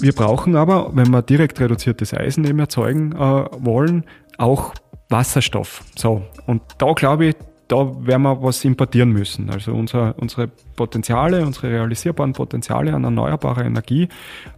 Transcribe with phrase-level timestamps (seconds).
[0.00, 4.04] Wir brauchen aber, wenn wir direkt reduziertes Eisen eben erzeugen äh, wollen,
[4.38, 4.74] auch
[5.10, 5.84] Wasserstoff.
[5.96, 7.36] So, und da glaube ich,
[7.68, 9.50] da werden wir was importieren müssen.
[9.50, 14.08] Also unser, unsere Potenziale, unsere realisierbaren Potenziale an erneuerbarer Energie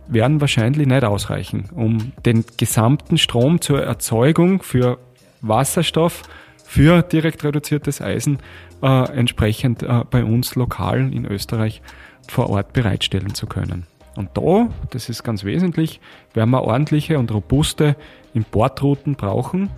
[0.09, 4.99] werden wahrscheinlich nicht ausreichen, um den gesamten Strom zur Erzeugung für
[5.43, 6.23] Wasserstoff,
[6.65, 8.39] für direkt reduziertes Eisen
[8.83, 11.83] äh, entsprechend äh, bei uns lokal in Österreich
[12.29, 13.87] vor Ort bereitstellen zu können.
[14.15, 16.01] Und da, das ist ganz wesentlich,
[16.35, 17.97] werden wir ordentliche und robuste
[18.35, 19.71] Importrouten brauchen.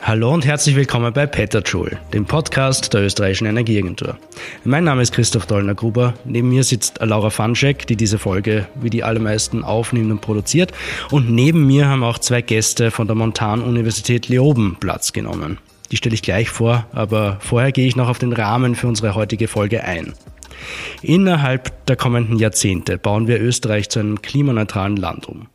[0.00, 4.16] Hallo und herzlich willkommen bei Petterjoule, dem Podcast der österreichischen Energieagentur.
[4.64, 6.14] Mein Name ist Christoph Dollner-Gruber.
[6.24, 10.72] Neben mir sitzt Laura Fanschek, die diese Folge wie die allermeisten aufnimmt und produziert.
[11.10, 15.58] Und neben mir haben auch zwei Gäste von der Montan-Universität Leoben Platz genommen.
[15.90, 19.14] Die stelle ich gleich vor, aber vorher gehe ich noch auf den Rahmen für unsere
[19.14, 20.12] heutige Folge ein.
[21.02, 25.46] Innerhalb der kommenden Jahrzehnte bauen wir Österreich zu einem klimaneutralen Land um.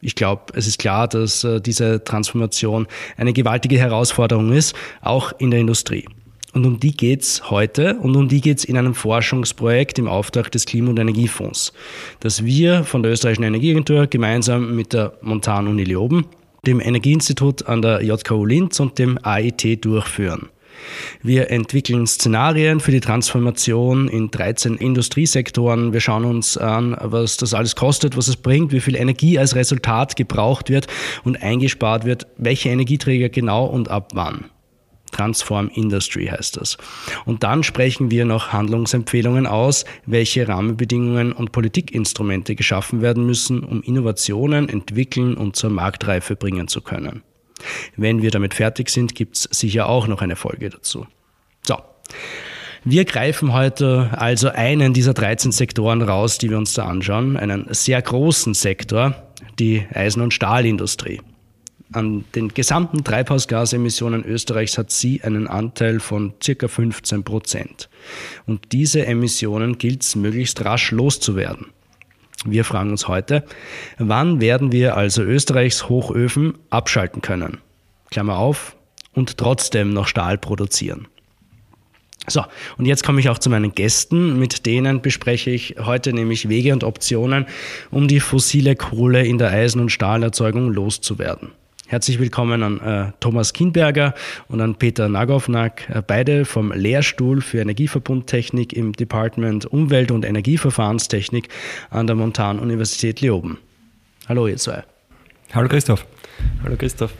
[0.00, 5.50] Ich glaube, es ist klar, dass äh, diese Transformation eine gewaltige Herausforderung ist, auch in
[5.50, 6.06] der Industrie.
[6.52, 10.66] Und um die geht's heute und um die geht's in einem Forschungsprojekt im Auftrag des
[10.66, 11.72] Klima- und Energiefonds,
[12.20, 16.26] das wir von der Österreichischen Energieagentur gemeinsam mit der Montan-Uni Leoben
[16.66, 20.48] dem Energieinstitut an der JKU Linz und dem AIT durchführen.
[21.22, 25.92] Wir entwickeln Szenarien für die Transformation in 13 Industriesektoren.
[25.92, 29.54] Wir schauen uns an, was das alles kostet, was es bringt, wie viel Energie als
[29.54, 30.86] Resultat gebraucht wird
[31.24, 34.46] und eingespart wird, welche Energieträger genau und ab wann.
[35.14, 36.76] Transform Industry heißt das.
[37.24, 43.82] Und dann sprechen wir noch Handlungsempfehlungen aus, welche Rahmenbedingungen und Politikinstrumente geschaffen werden müssen, um
[43.82, 47.22] Innovationen entwickeln und zur Marktreife bringen zu können.
[47.96, 51.06] Wenn wir damit fertig sind, gibt es sicher auch noch eine Folge dazu.
[51.62, 51.78] So.
[52.86, 57.66] Wir greifen heute also einen dieser 13 Sektoren raus, die wir uns da anschauen, einen
[57.70, 59.14] sehr großen Sektor,
[59.58, 61.20] die Eisen- und Stahlindustrie.
[61.94, 67.88] An den gesamten Treibhausgasemissionen Österreichs hat sie einen Anteil von circa 15 Prozent.
[68.46, 71.66] Und diese Emissionen gilt es möglichst rasch loszuwerden.
[72.44, 73.44] Wir fragen uns heute,
[73.96, 77.58] wann werden wir also Österreichs Hochöfen abschalten können?
[78.10, 78.76] Klammer auf,
[79.12, 81.06] und trotzdem noch Stahl produzieren.
[82.26, 82.42] So,
[82.76, 84.36] und jetzt komme ich auch zu meinen Gästen.
[84.38, 87.46] Mit denen bespreche ich heute nämlich Wege und Optionen,
[87.92, 91.52] um die fossile Kohle in der Eisen- und Stahlerzeugung loszuwerden.
[91.86, 94.14] Herzlich willkommen an äh, Thomas Kinberger
[94.48, 101.48] und an Peter Nagovnak, äh, beide vom Lehrstuhl für Energieverbundtechnik im Department Umwelt- und Energieverfahrenstechnik
[101.90, 103.58] an der Montan-Universität Leoben.
[104.26, 104.82] Hallo ihr zwei.
[105.52, 106.06] Hallo Christoph.
[106.62, 107.12] Hallo Christoph.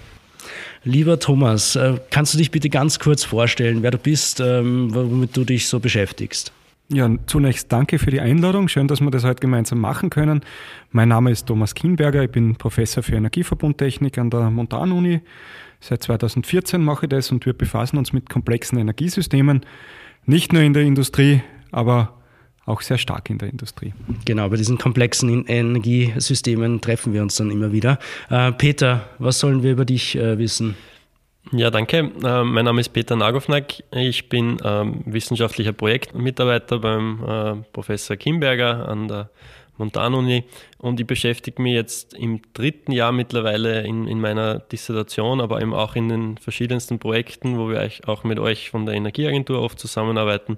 [0.82, 5.36] Lieber Thomas, äh, kannst du dich bitte ganz kurz vorstellen, wer du bist, ähm, womit
[5.36, 6.52] du dich so beschäftigst?
[6.88, 8.68] Ja, zunächst danke für die Einladung.
[8.68, 10.42] Schön, dass wir das heute gemeinsam machen können.
[10.90, 12.24] Mein Name ist Thomas Kienberger.
[12.24, 15.22] Ich bin Professor für Energieverbundtechnik an der Montanuni.
[15.80, 19.64] Seit 2014 mache ich das und wir befassen uns mit komplexen Energiesystemen.
[20.26, 21.42] Nicht nur in der Industrie,
[21.72, 22.20] aber
[22.66, 23.94] auch sehr stark in der Industrie.
[24.26, 27.98] Genau, bei diesen komplexen Energiesystemen treffen wir uns dann immer wieder.
[28.28, 30.76] Äh, Peter, was sollen wir über dich äh, wissen?
[31.52, 32.10] Ja, danke.
[32.24, 33.84] Äh, mein Name ist Peter Nagovnak.
[33.92, 39.28] Ich bin ähm, wissenschaftlicher Projektmitarbeiter beim äh, Professor Kimberger an der
[39.76, 40.44] Montanuni
[40.78, 45.74] und ich beschäftige mich jetzt im dritten Jahr mittlerweile in, in meiner Dissertation, aber eben
[45.74, 50.56] auch in den verschiedensten Projekten, wo wir auch mit euch von der Energieagentur oft zusammenarbeiten.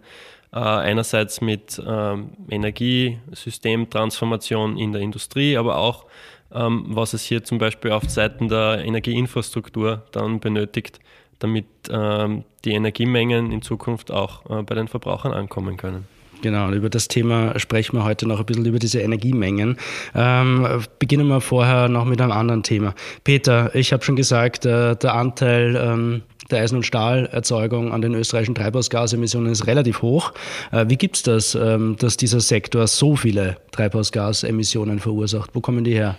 [0.53, 6.11] Äh, einerseits mit ähm, Energiesystemtransformation in der Industrie, aber auch ähm,
[6.51, 11.01] was es hier zum Beispiel auf Seiten der Energieinfrastruktur dann benötigt,
[11.39, 16.07] damit ähm, die Energiemengen in Zukunft auch äh, bei den Verbrauchern ankommen können.
[16.43, 19.79] Genau, über das Thema sprechen wir heute noch ein bisschen über diese Energiemengen.
[20.15, 22.95] Ähm, beginnen wir vorher noch mit einem anderen Thema.
[23.25, 28.15] Peter, ich habe schon gesagt, äh, der Anteil ähm, der Eisen- und Stahlerzeugung an den
[28.15, 30.33] österreichischen Treibhausgasemissionen ist relativ hoch.
[30.73, 35.51] Äh, wie gibt es das, ähm, dass dieser Sektor so viele Treibhausgasemissionen verursacht?
[35.55, 36.19] Wo kommen die her?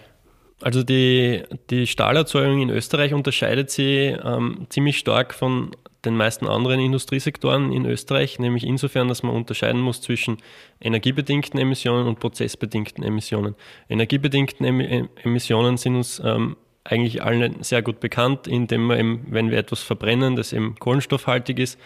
[0.61, 5.71] Also die, die Stahlerzeugung in Österreich unterscheidet sich ähm, ziemlich stark von
[6.03, 10.37] den meisten anderen Industriesektoren in Österreich, nämlich insofern, dass man unterscheiden muss zwischen
[10.81, 13.55] energiebedingten Emissionen und prozessbedingten Emissionen.
[13.89, 19.57] Energiebedingten Emissionen sind uns ähm, eigentlich allen sehr gut bekannt, indem wir eben, wenn wir
[19.57, 21.79] etwas verbrennen, das eben kohlenstoffhaltig ist,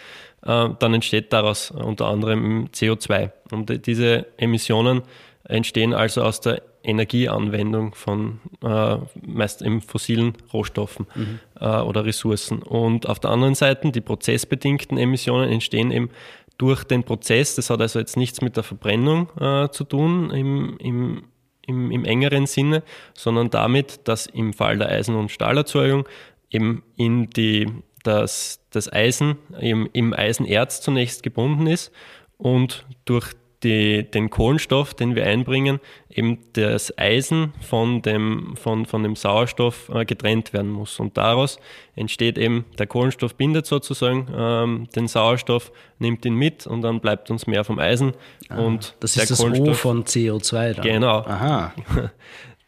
[0.43, 3.31] äh, dann entsteht daraus unter anderem CO2.
[3.51, 5.01] Und diese Emissionen
[5.43, 11.39] entstehen also aus der Energieanwendung von äh, meist eben fossilen Rohstoffen mhm.
[11.59, 12.61] äh, oder Ressourcen.
[12.63, 16.09] Und auf der anderen Seite, die prozessbedingten Emissionen entstehen eben
[16.57, 20.77] durch den Prozess, das hat also jetzt nichts mit der Verbrennung äh, zu tun im,
[20.79, 21.23] im,
[21.65, 22.83] im, im engeren Sinne,
[23.15, 26.07] sondern damit, dass im Fall der Eisen- und Stahlerzeugung
[26.51, 27.67] eben in die,
[28.03, 31.91] das, das Eisen im, im Eisenerz zunächst gebunden ist
[32.37, 35.79] und durch die, den Kohlenstoff, den wir einbringen,
[36.09, 40.99] eben das Eisen von dem, von, von dem Sauerstoff äh, getrennt werden muss.
[40.99, 41.59] Und daraus
[41.95, 47.29] entsteht eben, der Kohlenstoff bindet sozusagen ähm, den Sauerstoff, nimmt ihn mit und dann bleibt
[47.29, 48.13] uns mehr vom Eisen.
[48.49, 50.85] Ah, und das ist das O von CO2 dann.
[50.85, 51.17] Genau.
[51.19, 51.73] Aha.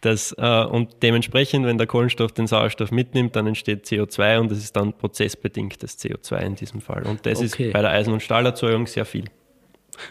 [0.04, 4.58] Das, äh, und dementsprechend, wenn der Kohlenstoff den Sauerstoff mitnimmt, dann entsteht CO2 und das
[4.58, 7.04] ist dann prozessbedingtes CO2 in diesem Fall.
[7.04, 7.68] Und das okay.
[7.68, 9.30] ist bei der Eisen- und Stahlerzeugung sehr viel.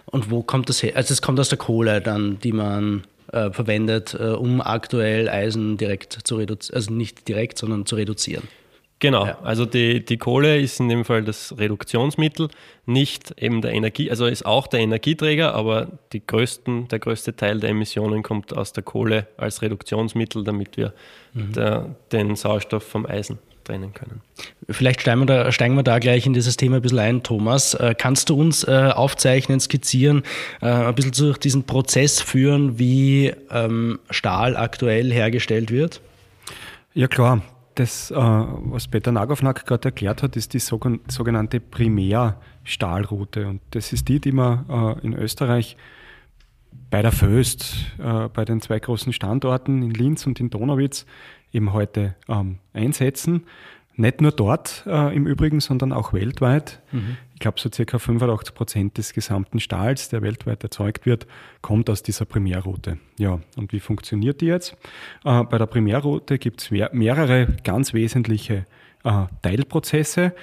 [0.06, 0.92] Und wo kommt das her?
[0.96, 5.76] Also es kommt aus der Kohle dann, die man äh, verwendet, äh, um aktuell Eisen
[5.76, 8.48] direkt zu reduzieren, also nicht direkt, sondern zu reduzieren.
[8.98, 9.38] Genau, ja.
[9.42, 12.48] also die, die Kohle ist in dem Fall das Reduktionsmittel,
[12.86, 17.58] nicht eben der Energie, also ist auch der Energieträger, aber die größten, der größte Teil
[17.58, 20.92] der Emissionen kommt aus der Kohle als Reduktionsmittel, damit wir
[21.32, 21.52] mhm.
[21.52, 24.20] der, den Sauerstoff vom Eisen trennen können.
[24.68, 27.74] Vielleicht steigen wir, da, steigen wir da gleich in dieses Thema ein bisschen ein, Thomas.
[27.74, 30.22] Äh, kannst du uns äh, aufzeichnen, skizzieren,
[30.60, 36.00] äh, ein bisschen durch diesen Prozess führen, wie ähm, Stahl aktuell hergestellt wird?
[36.94, 37.42] Ja klar,
[37.74, 43.46] das, was Peter Nagovnak gerade erklärt hat, ist die sogenannte Primärstahlroute.
[43.48, 45.78] Und das ist die, die man in Österreich
[46.90, 51.06] bei der Föst, bei den zwei großen Standorten in Linz und in Donauwitz
[51.52, 53.44] eben heute ähm, einsetzen.
[53.94, 56.80] Nicht nur dort äh, im Übrigen, sondern auch weltweit.
[56.92, 57.18] Mhm.
[57.34, 61.26] Ich glaube, so circa 85 Prozent des gesamten Stahls, der weltweit erzeugt wird,
[61.60, 62.98] kommt aus dieser Primärroute.
[63.18, 64.76] Ja, und wie funktioniert die jetzt?
[65.24, 68.66] Äh, bei der Primärroute gibt es mehr, mehrere ganz wesentliche
[69.04, 70.34] äh, Teilprozesse.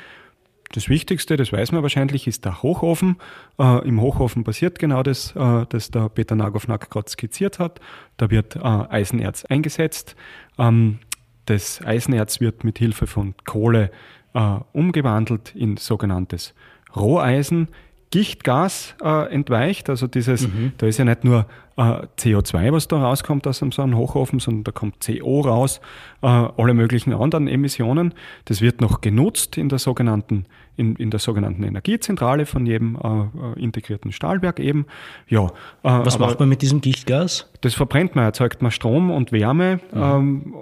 [0.72, 3.18] Das Wichtigste, das weiß man wahrscheinlich, ist der Hochofen.
[3.58, 7.80] Äh, Im Hochofen passiert genau das, äh, das der Peter Nagovnak gerade skizziert hat.
[8.18, 10.16] Da wird äh, Eisenerz eingesetzt.
[10.60, 11.00] Ähm,
[11.46, 13.90] das Eisenerz wird mit Hilfe von Kohle
[14.36, 16.54] äh, umgewandelt in sogenanntes
[16.96, 17.70] Roheisen.
[18.12, 19.90] Gichtgas äh, entweicht.
[19.90, 20.74] Also dieses, mhm.
[20.78, 21.46] da ist ja nicht nur
[21.78, 25.80] äh, CO2, was da rauskommt aus so einem Hochofen, sondern da kommt CO raus,
[26.22, 28.14] äh, alle möglichen anderen Emissionen.
[28.46, 30.46] Das wird noch genutzt in der sogenannten,
[30.76, 34.88] in, in der sogenannten Energiezentrale von jedem äh, äh, integrierten Stahlwerk eben.
[35.28, 35.50] Ja, äh,
[35.84, 37.52] was macht man mit diesem Gichtgas?
[37.62, 39.80] Das verbrennt man, erzeugt man Strom und Wärme.
[39.94, 40.02] Mhm.
[40.02, 40.56] Ähm,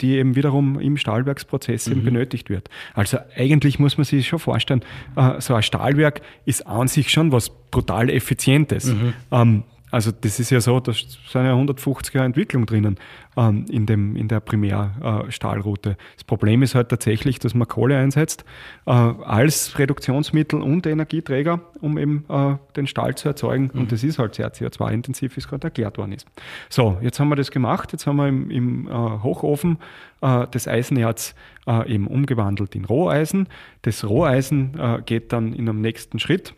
[0.00, 1.92] die eben wiederum im Stahlwerksprozess mhm.
[1.92, 2.68] eben benötigt wird.
[2.94, 4.82] Also eigentlich muss man sich schon vorstellen,
[5.16, 8.86] äh, so ein Stahlwerk ist an sich schon was brutal Effizientes.
[8.86, 9.14] Mhm.
[9.30, 12.96] Ähm, also das ist ja so, da sind ja 150 Jahre Entwicklung drinnen
[13.36, 15.90] ähm, in, dem, in der Primärstahlroute.
[15.90, 18.44] Äh, das Problem ist halt tatsächlich, dass man Kohle einsetzt
[18.86, 23.70] äh, als Reduktionsmittel und Energieträger, um eben äh, den Stahl zu erzeugen.
[23.72, 23.80] Mhm.
[23.80, 26.26] Und das ist halt sehr CO2-intensiv, wie es gerade erklärt worden ist.
[26.68, 27.92] So, jetzt haben wir das gemacht.
[27.92, 29.78] Jetzt haben wir im, im äh, Hochofen
[30.20, 31.34] äh, das Eisenerz
[31.66, 33.48] äh, eben umgewandelt in Roheisen.
[33.82, 34.76] Das Roheisen
[35.06, 36.54] geht dann in einem nächsten Schritt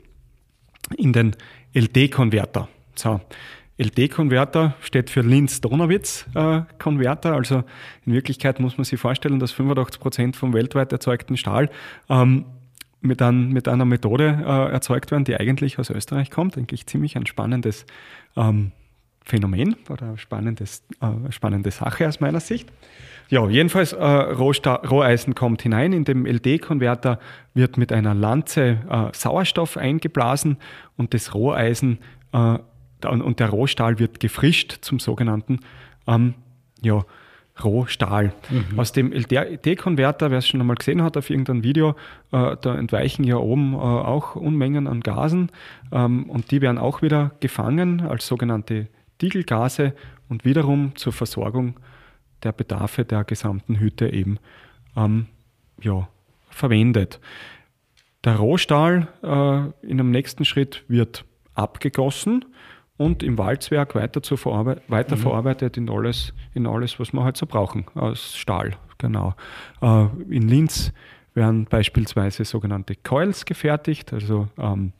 [0.96, 1.36] in den
[1.74, 2.68] LD-Konverter.
[2.94, 3.20] So.
[3.78, 7.32] LD-Konverter steht für Linz-Donowitz-Konverter.
[7.32, 7.64] also
[8.04, 11.70] in Wirklichkeit muss man sich vorstellen, dass 85 Prozent vom weltweit erzeugten Stahl
[12.08, 12.44] ähm,
[13.00, 16.56] mit, ein, mit, einer Methode äh, erzeugt werden, die eigentlich aus Österreich kommt.
[16.56, 17.84] Eigentlich ziemlich ein spannendes
[18.36, 18.70] ähm,
[19.24, 22.68] Phänomen oder eine spannendes, äh, spannende Sache aus meiner Sicht.
[23.28, 25.94] Ja, jedenfalls äh, Roheisen kommt hinein.
[25.94, 27.18] In dem LD-Konverter
[27.54, 30.58] wird mit einer Lanze äh, Sauerstoff eingeblasen
[30.96, 31.98] und das Roheisen
[32.32, 32.58] äh,
[33.04, 35.60] und der Rohstahl wird gefrischt zum sogenannten
[36.06, 36.34] ähm,
[36.80, 37.04] ja,
[37.62, 38.32] Rohstahl.
[38.50, 38.78] Mhm.
[38.78, 41.90] Aus dem LD-Konverter, wer es schon einmal gesehen hat auf irgendeinem Video,
[42.32, 45.50] äh, da entweichen ja oben äh, auch Unmengen an Gasen
[45.92, 48.88] ähm, und die werden auch wieder gefangen als sogenannte
[49.20, 49.94] Diegelgase
[50.28, 51.78] und wiederum zur Versorgung
[52.42, 54.38] der Bedarfe der gesamten Hütte eben
[54.96, 55.26] ähm,
[55.80, 56.08] ja,
[56.48, 57.20] verwendet.
[58.24, 62.46] Der Rohstahl äh, in einem nächsten Schritt wird abgegossen
[62.96, 65.84] und im Walzwerk weiter, zu verarbeit weiterverarbeitet mhm.
[65.84, 68.76] in, alles, in alles, was wir halt so brauchen, aus Stahl.
[68.98, 69.34] Genau.
[69.80, 70.92] Äh, in Linz
[71.34, 74.92] werden beispielsweise sogenannte Coils gefertigt, also ähm,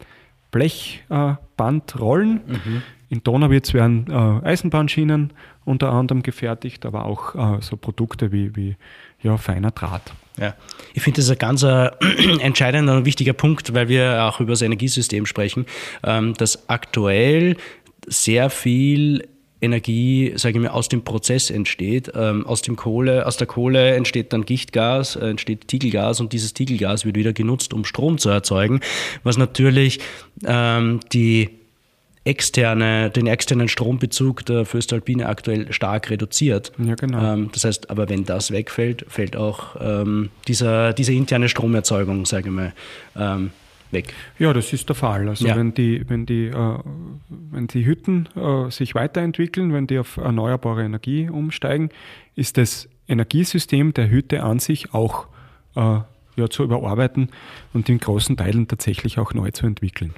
[0.51, 2.41] Blechbandrollen.
[2.49, 2.83] Äh, mhm.
[3.09, 5.35] In Donauwitz werden äh, Eisenbahnschienen
[5.65, 8.77] unter anderem gefertigt, aber auch äh, so Produkte wie, wie
[9.21, 10.15] ja, feiner Draht.
[10.39, 10.55] Ja,
[10.95, 11.91] ich finde das ein ganz äh,
[12.41, 15.67] entscheidender und wichtiger Punkt, weil wir auch über das Energiesystem sprechen,
[16.05, 17.57] ähm, dass aktuell
[18.07, 19.29] sehr viel
[19.63, 22.11] Energie, sage ich mal, aus dem Prozess entsteht.
[22.15, 26.53] Ähm, aus, dem Kohle, aus der Kohle entsteht dann Gichtgas, äh, entsteht Tiegelgas und dieses
[26.53, 28.81] Tiegelgas wird wieder genutzt, um Strom zu erzeugen,
[29.23, 30.01] was natürlich
[30.45, 31.51] ähm, die
[32.25, 36.73] externe, den externen Strombezug der Föstalpine aktuell stark reduziert.
[36.79, 37.35] Ja, genau.
[37.35, 42.49] Ähm, das heißt, aber wenn das wegfällt, fällt auch ähm, dieser, diese interne Stromerzeugung, sage
[42.49, 42.73] ich mal,
[43.17, 43.51] ähm,
[43.93, 44.15] weg.
[44.39, 45.29] Ja, das ist der Fall.
[45.29, 45.57] Also ja.
[45.57, 46.79] wenn die, wenn die, äh,
[47.29, 51.91] wenn die Hütten äh, sich weiterentwickeln, wenn die auf erneuerbare Energie umsteigen,
[52.35, 55.27] ist das Energiesystem der Hütte an sich auch
[55.77, 56.01] äh,
[56.37, 57.29] ja, zu überarbeiten
[57.73, 60.15] und in großen Teilen tatsächlich auch neu zu entwickeln.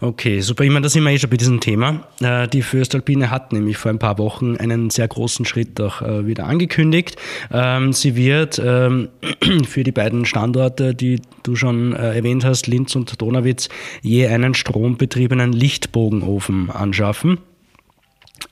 [0.00, 0.64] Okay, super.
[0.64, 2.06] Ich meine, da sind wir eh schon bei diesem Thema.
[2.20, 6.26] Äh, die Föstalpine hat nämlich vor ein paar Wochen einen sehr großen Schritt auch äh,
[6.26, 7.16] wieder angekündigt.
[7.50, 9.08] Ähm, sie wird ähm,
[9.66, 13.68] für die beiden Standorte, die du schon äh, erwähnt hast, Linz und Donauwitz,
[14.02, 17.38] je einen strombetriebenen Lichtbogenofen anschaffen.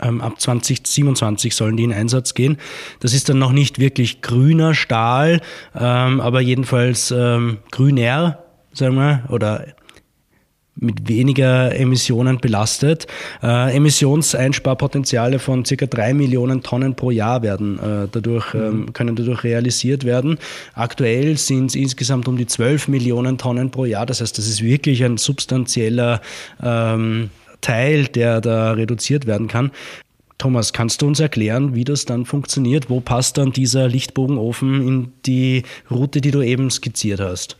[0.00, 2.58] Ähm, ab 2027 sollen die in Einsatz gehen.
[3.00, 5.40] Das ist dann noch nicht wirklich grüner Stahl,
[5.74, 8.38] ähm, aber jedenfalls ähm, grüner,
[8.72, 9.66] sagen wir, oder
[10.80, 13.06] mit weniger Emissionen belastet.
[13.42, 18.60] Äh, Emissionseinsparpotenziale von circa drei Millionen Tonnen pro Jahr werden äh, dadurch, mhm.
[18.60, 20.38] ähm, können dadurch realisiert werden.
[20.74, 24.06] Aktuell sind es insgesamt um die zwölf Millionen Tonnen pro Jahr.
[24.06, 26.20] Das heißt, das ist wirklich ein substanzieller
[26.62, 27.30] ähm,
[27.60, 29.70] Teil, der da reduziert werden kann.
[30.38, 32.88] Thomas, kannst du uns erklären, wie das dann funktioniert?
[32.88, 37.58] Wo passt dann dieser Lichtbogenofen in die Route, die du eben skizziert hast?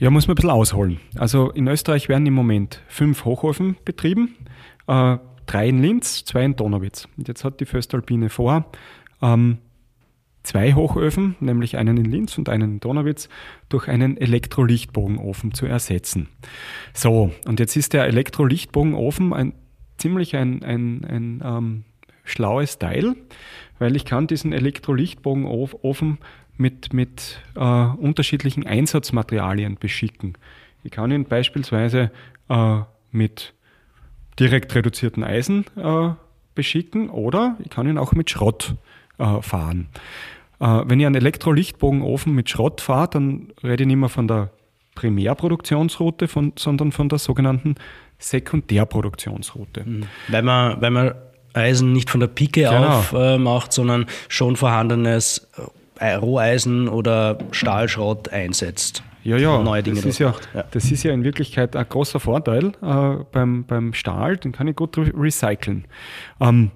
[0.00, 0.98] Ja, muss man ein bisschen ausholen.
[1.14, 4.34] Also in Österreich werden im Moment fünf Hochöfen betrieben,
[4.88, 7.06] äh, drei in Linz, zwei in Donauwitz.
[7.16, 8.64] Und jetzt hat die Föstalpine vor,
[9.22, 9.58] ähm,
[10.42, 13.28] zwei Hochöfen, nämlich einen in Linz und einen in Donauwitz,
[13.68, 16.28] durch einen Elektrolichtbogenofen zu ersetzen.
[16.94, 19.52] So, und jetzt ist der Elektrolichtbogenofen ein
[19.98, 21.84] ziemlich ein, ein, ein ähm,
[22.24, 23.16] schlaues Teil,
[23.78, 26.18] weil ich kann diesen Elektrolichtbogenofen
[26.56, 30.34] mit, mit äh, unterschiedlichen Einsatzmaterialien beschicken.
[30.82, 32.10] Ich kann ihn beispielsweise
[32.48, 32.80] äh,
[33.10, 33.54] mit
[34.38, 36.10] direkt reduzierten Eisen äh,
[36.54, 38.89] beschicken oder ich kann ihn auch mit Schrott äh,
[39.42, 39.88] fahren.
[40.60, 44.50] Äh, wenn ich einen Elektrolichtbogenofen mit Schrott fahre, dann rede ich nicht mehr von der
[44.94, 47.76] Primärproduktionsroute, von, sondern von der sogenannten
[48.18, 49.84] Sekundärproduktionsroute.
[49.84, 50.02] Mhm.
[50.28, 51.14] Weil man, weil man
[51.54, 52.98] Eisen nicht von der Pike genau.
[52.98, 55.48] auf äh, macht, sondern schon vorhandenes
[55.98, 59.02] äh, Roheisen oder Stahlschrott einsetzt.
[59.22, 62.20] Ja, ja, neue Dinge das, ist ja, ja, das ist ja in Wirklichkeit ein großer
[62.20, 65.84] Vorteil äh, beim, beim Stahl, den kann ich gut recyceln.
[66.40, 66.70] Ähm,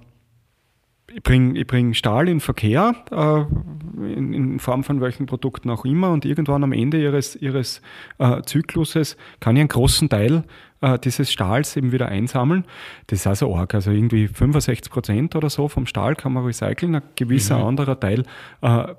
[1.15, 5.85] ich bringe ich bring Stahl in Verkehr, äh, in, in, Form von welchen Produkten auch
[5.85, 7.81] immer, und irgendwann am Ende ihres, ihres
[8.17, 10.43] äh, Zykluses kann ich einen großen Teil
[10.81, 12.65] äh, dieses Stahls eben wieder einsammeln.
[13.07, 13.73] Das ist also arg.
[13.73, 17.65] Also irgendwie 65 Prozent oder so vom Stahl kann man recyceln, ein gewisser mhm.
[17.65, 18.23] anderer Teil
[18.61, 18.93] äh,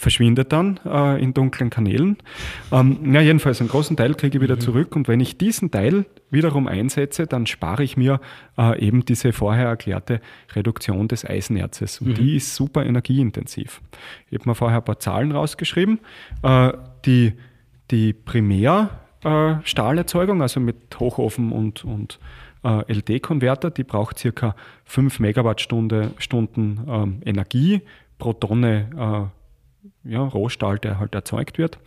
[0.00, 2.16] verschwindet dann äh, in dunklen Kanälen.
[2.72, 4.60] Ähm, ja, jedenfalls einen großen Teil kriege ich wieder mhm.
[4.60, 8.18] zurück und wenn ich diesen Teil wiederum einsetze, dann spare ich mir
[8.56, 10.22] äh, eben diese vorher erklärte
[10.54, 12.14] Reduktion des Eisenerzes und mhm.
[12.14, 13.82] die ist super energieintensiv.
[14.30, 16.00] Ich habe mir vorher ein paar Zahlen rausgeschrieben.
[16.42, 16.72] Äh,
[17.04, 17.34] die,
[17.90, 22.18] die Primärstahlerzeugung, also mit Hochofen und, und
[22.64, 27.82] äh, LD-Konverter, die braucht circa 5 Megawattstunden ähm, Energie
[28.16, 29.24] pro Tonne äh,
[30.04, 31.78] ja, Rohstahl, der halt erzeugt wird.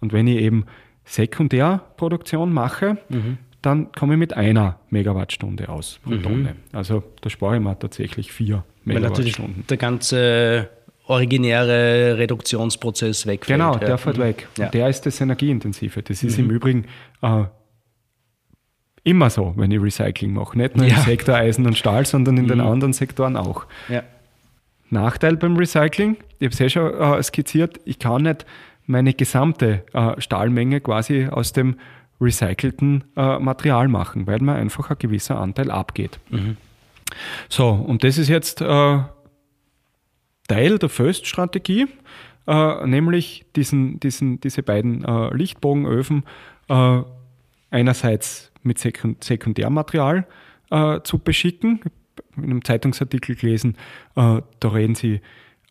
[0.00, 0.66] Und wenn ich eben
[1.04, 3.38] Sekundärproduktion mache, mhm.
[3.62, 6.22] dann komme ich mit einer Megawattstunde aus pro mhm.
[6.22, 6.56] Tonne.
[6.72, 9.56] Also da spare ich mir tatsächlich vier Megawattstunden.
[9.56, 10.70] Weil der ganze
[11.10, 13.58] originäre Reduktionsprozess wegfällt.
[13.58, 13.96] Genau, der ja.
[13.96, 14.22] fällt mhm.
[14.22, 14.48] weg.
[14.56, 14.66] Ja.
[14.66, 16.02] Und der ist das Energieintensive.
[16.02, 16.44] Das ist mhm.
[16.44, 16.84] im Übrigen
[17.22, 17.44] äh,
[19.02, 20.56] immer so, wenn ich Recycling mache.
[20.56, 20.96] Nicht nur ja.
[20.96, 22.66] im Sektor Eisen und Stahl, sondern in den mhm.
[22.66, 23.66] anderen Sektoren auch.
[23.88, 24.04] Ja.
[24.90, 28.44] Nachteil beim Recycling, ich habe es ja schon äh, skizziert, ich kann nicht
[28.86, 31.76] meine gesamte äh, Stahlmenge quasi aus dem
[32.20, 36.18] recycelten äh, Material machen, weil mir einfach ein gewisser Anteil abgeht.
[36.28, 36.56] Mhm.
[37.48, 38.98] So, und das ist jetzt äh,
[40.48, 41.86] Teil der First-Strategie,
[42.46, 46.24] äh, nämlich diesen, diesen, diese beiden äh, Lichtbogenöfen
[47.72, 50.24] einerseits mit Sekundärmaterial
[51.02, 51.80] zu beschicken,
[52.36, 53.76] in einem Zeitungsartikel gelesen,
[54.16, 55.20] äh, da reden sie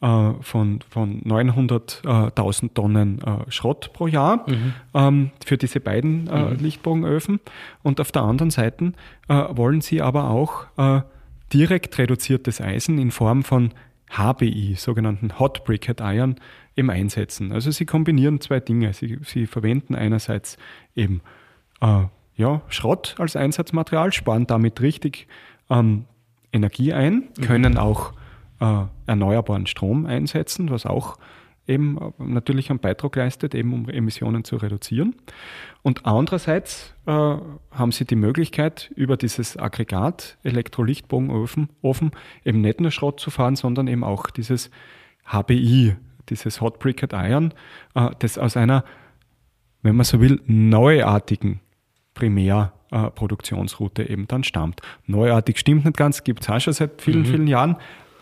[0.02, 4.74] äh, von, von 900.000 Tonnen äh, Schrott pro Jahr mhm.
[4.94, 6.60] ähm, für diese beiden äh, mhm.
[6.60, 7.42] Lichtbogenöfen.
[7.84, 8.94] Und auf der anderen Seite
[9.28, 11.02] äh, wollen sie aber auch äh,
[11.52, 13.74] direkt reduziertes Eisen in Form von
[14.10, 16.36] HBI, sogenannten Hot Briquette Iron,
[16.78, 17.52] eben einsetzen.
[17.52, 18.94] Also sie kombinieren zwei Dinge.
[18.94, 20.58] Sie, sie verwenden einerseits
[20.96, 21.22] eben
[22.36, 25.28] ja, Schrott als Einsatzmaterial, sparen damit richtig
[25.70, 26.06] ähm,
[26.52, 27.42] Energie ein, mhm.
[27.42, 28.14] können auch
[28.60, 31.18] äh, erneuerbaren Strom einsetzen, was auch
[31.70, 35.16] eben äh, natürlich einen Beitrag leistet, eben um Emissionen zu reduzieren.
[35.82, 42.12] Und andererseits äh, haben sie die Möglichkeit, über dieses Aggregat Elektrolichtbogenofen Ofen,
[42.44, 44.70] eben nicht nur Schrott zu fahren, sondern eben auch dieses
[45.26, 45.96] HBI,
[46.30, 47.54] dieses Hot Briquette Iron,
[47.96, 48.84] äh, das aus einer,
[49.82, 51.62] wenn man so will, neuartigen
[52.20, 54.82] Primärproduktionsroute äh, eben dann stammt.
[55.08, 57.26] Neuartig stimmt nicht ganz, gibt es auch schon seit vielen, mhm.
[57.26, 57.78] vielen Jahren,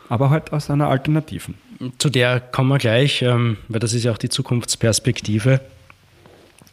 [0.10, 1.56] aber halt aus einer alternativen.
[1.98, 5.62] Zu der kommen wir gleich, ähm, weil das ist ja auch die Zukunftsperspektive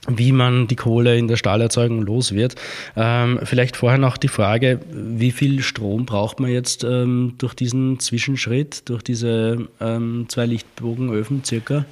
[0.06, 2.56] wie man die Kohle in der Stahlerzeugung los wird.
[2.96, 7.98] Ähm, vielleicht vorher noch die Frage, wie viel Strom braucht man jetzt ähm, durch diesen
[8.00, 11.86] Zwischenschritt, durch diese ähm, zwei Lichtbogenöfen circa?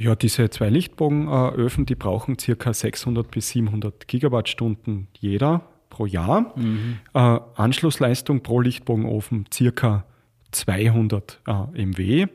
[0.00, 6.52] Ja, diese zwei Lichtbogenöfen, die brauchen circa 600 bis 700 Gigawattstunden jeder pro Jahr.
[6.56, 6.98] Mhm.
[7.14, 7.18] Äh,
[7.56, 10.04] Anschlussleistung pro Lichtbogenofen circa
[10.52, 12.26] 200 äh, MW.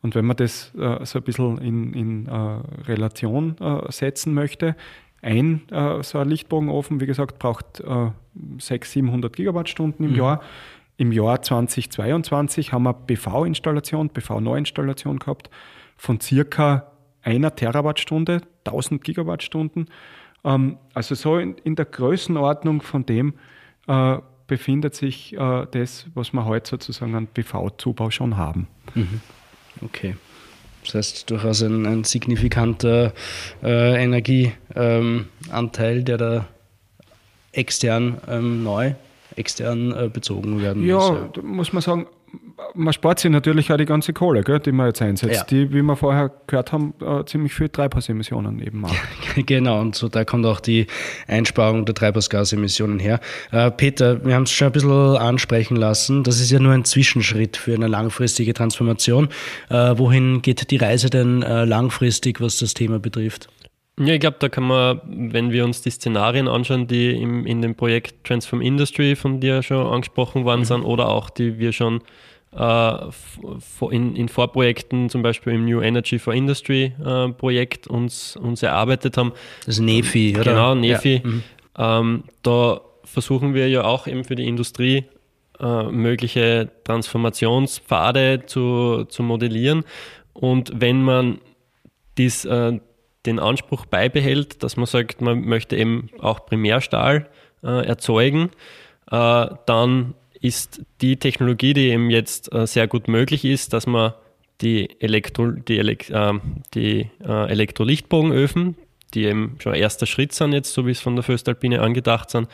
[0.00, 2.30] Und wenn man das äh, so ein bisschen in, in äh,
[2.86, 4.76] Relation äh, setzen möchte,
[5.20, 8.10] ein äh, so ein Lichtbogenofen, wie gesagt, braucht äh,
[8.58, 10.18] 600, 700 Gigawattstunden im mhm.
[10.18, 10.40] Jahr.
[10.98, 15.50] Im Jahr 2022 haben wir PV-Installation, PV-Neuinstallation gehabt
[15.96, 16.92] von circa
[17.28, 19.88] einer Terawattstunde, 1000 Gigawattstunden.
[20.44, 23.34] Ähm, also so in, in, der Größenordnung von dem
[23.86, 24.16] äh,
[24.46, 28.66] befindet sich äh, das, was wir heute sozusagen an PV-Zubau schon haben.
[28.94, 29.20] Mhm.
[29.82, 30.16] Okay.
[30.84, 33.12] Das heißt, durchaus ein, ein signifikanter
[33.62, 35.26] äh, Energieanteil,
[35.98, 36.48] ähm, der da
[37.52, 38.94] extern ähm, neu,
[39.36, 41.36] extern äh, bezogen werden ja, muss.
[41.36, 42.06] Ja, muss man sagen,
[42.74, 45.44] man spart sich natürlich auch die ganze Kohle, gell, die man jetzt einsetzt, ja.
[45.44, 48.96] die, wie wir vorher gehört haben, äh, ziemlich viel Treibhausemissionen eben macht.
[49.46, 50.86] genau, und so da kommt auch die
[51.26, 53.20] Einsparung der Treibhausgasemissionen her.
[53.52, 56.84] Äh, Peter, wir haben es schon ein bisschen ansprechen lassen, das ist ja nur ein
[56.84, 59.28] Zwischenschritt für eine langfristige Transformation.
[59.70, 63.48] Äh, wohin geht die Reise denn äh, langfristig, was das Thema betrifft?
[64.00, 67.62] Ja, ich glaube, da kann man, wenn wir uns die Szenarien anschauen, die im, in
[67.62, 70.66] dem Projekt Transform Industry von dir schon angesprochen worden mhm.
[70.66, 72.00] sind oder auch die wir schon
[72.52, 79.16] in, in, Vorprojekten, zum Beispiel im New Energy for Industry äh, Projekt uns, uns erarbeitet
[79.16, 79.32] haben.
[79.66, 80.44] Das ist NEFI, oder?
[80.44, 81.22] Genau, NEFI.
[81.22, 81.30] Ja.
[81.30, 81.42] Mhm.
[81.78, 85.04] Ähm, da versuchen wir ja auch eben für die Industrie
[85.60, 89.84] äh, mögliche Transformationspfade zu, zu modellieren.
[90.32, 91.38] Und wenn man
[92.16, 92.78] dies, äh,
[93.26, 97.28] den Anspruch beibehält, dass man sagt, man möchte eben auch Primärstahl
[97.62, 98.50] äh, erzeugen,
[99.10, 104.12] äh, dann ist die Technologie, die eben jetzt äh, sehr gut möglich ist, dass man
[104.60, 106.32] die, Elektro, die, Elekt, äh,
[106.74, 108.76] die äh, Elektrolichtbogenöfen,
[109.14, 112.48] die eben schon erster Schritt sind jetzt, so wie es von der Föstalpine angedacht sind,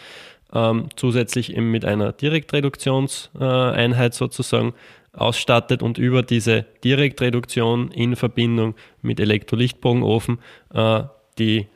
[0.53, 4.75] ähm, zusätzlich eben mit einer Direktreduktionseinheit sozusagen
[5.13, 10.39] ausstattet und über diese Direktreduktion in Verbindung mit Elektrolichtbogenofen
[10.73, 11.03] äh,
[11.39, 11.67] die,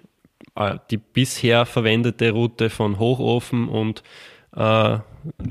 [0.57, 4.03] äh, die bisher verwendete Route von Hochofen und
[4.57, 4.99] äh,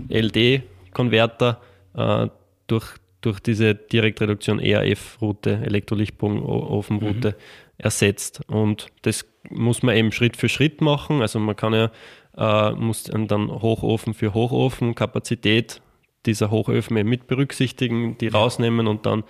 [0.10, 1.62] LD-Konverter
[1.96, 2.28] äh,
[2.68, 7.36] durch, durch diese Direktreduktion ERF-Route, Elektrolichtbogenofenroute, mhm.
[7.78, 8.42] ersetzt.
[8.48, 11.22] Und das muss man eben Schritt für Schritt machen.
[11.22, 11.92] Also man kann ja
[12.38, 15.82] äh, muss dann Hochofen für Hochofen, Kapazität
[16.28, 19.24] dieser Hochöfen eben mit berücksichtigen, die rausnehmen und dann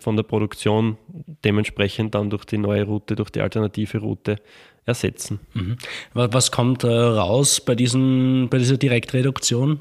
[0.00, 0.96] von der Produktion
[1.44, 4.38] dementsprechend dann durch die neue Route, durch die alternative Route
[4.86, 5.40] ersetzen.
[5.54, 5.76] Mhm.
[6.14, 9.80] Was kommt äh, raus bei, diesen, bei dieser Direktreduktion?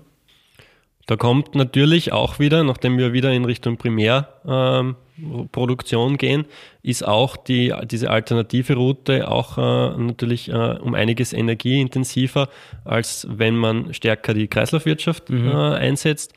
[1.11, 6.45] Da kommt natürlich auch wieder, nachdem wir wieder in Richtung Primärproduktion ähm, gehen,
[6.83, 12.47] ist auch die, diese alternative Route auch äh, natürlich äh, um einiges energieintensiver,
[12.85, 15.49] als wenn man stärker die Kreislaufwirtschaft mhm.
[15.49, 16.31] äh, einsetzt.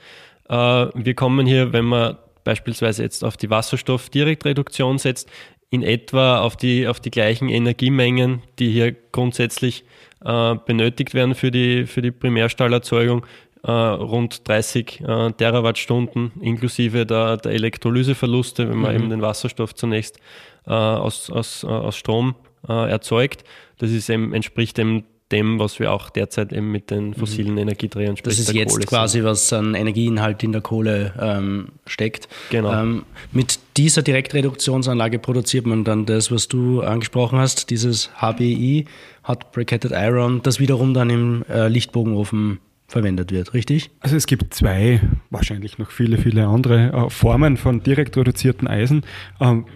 [0.49, 5.31] Äh, wir kommen hier, wenn man beispielsweise jetzt auf die Wasserstoffdirektreduktion setzt,
[5.71, 9.85] in etwa auf die, auf die gleichen Energiemengen, die hier grundsätzlich
[10.25, 13.27] äh, benötigt werden für die, für die Primärstahlerzeugung,
[13.65, 19.01] äh, rund 30 äh, Terawattstunden inklusive der, der Elektrolyseverluste, wenn man mhm.
[19.01, 20.19] eben den Wasserstoff zunächst
[20.67, 22.35] äh, aus, aus, äh, aus Strom
[22.69, 23.45] äh, erzeugt.
[23.79, 27.15] Das ist eben, entspricht eben dem, was wir auch derzeit eben mit den mhm.
[27.15, 28.37] fossilen Energieträgern sprechen.
[28.37, 29.27] Das ist jetzt Kohle quasi, sind.
[29.27, 32.29] was an Energieinhalt in der Kohle ähm, steckt.
[32.51, 32.73] Genau.
[32.73, 38.85] Ähm, mit dieser Direktreduktionsanlage produziert man dann das, was du angesprochen hast, dieses HBI,
[39.27, 42.61] Hot Briquetted Iron, das wiederum dann im äh, Lichtbogenofen
[42.95, 43.91] verwendet wird, richtig?
[44.01, 49.03] Also es gibt zwei, wahrscheinlich noch viele, viele andere äh, Formen von direkt reduzierten Eisen.
[49.41, 49.67] Ähm,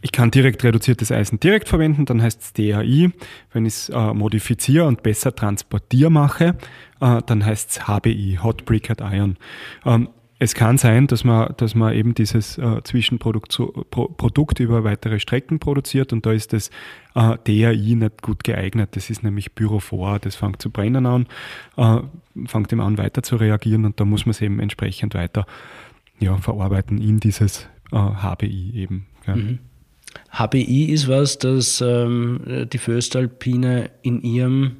[0.00, 3.10] Ich kann direkt reduziertes Eisen direkt verwenden, dann heißt es DAI.
[3.52, 6.54] Wenn ich es äh, modifiziere und besser transportiere mache,
[7.00, 9.36] äh, dann heißt es HBI, Hot Briquette Iron.
[9.84, 10.08] Ähm,
[10.40, 14.84] es kann sein, dass man, dass man eben dieses äh, Zwischenprodukt so, Pro, Produkt über
[14.84, 16.70] weitere Strecken produziert und da ist das
[17.14, 18.90] äh, DAI nicht gut geeignet.
[18.92, 21.26] Das ist nämlich Pyrophor, das fängt zu brennen an,
[21.76, 21.98] äh,
[22.46, 25.44] fängt eben an weiter zu reagieren und da muss man es eben entsprechend weiter
[26.20, 29.06] ja, verarbeiten in dieses äh, HBI eben.
[29.26, 29.34] Ja.
[29.34, 29.58] Mhm.
[30.30, 34.76] HBI ist was, das ähm, die Föstalpine in ihrem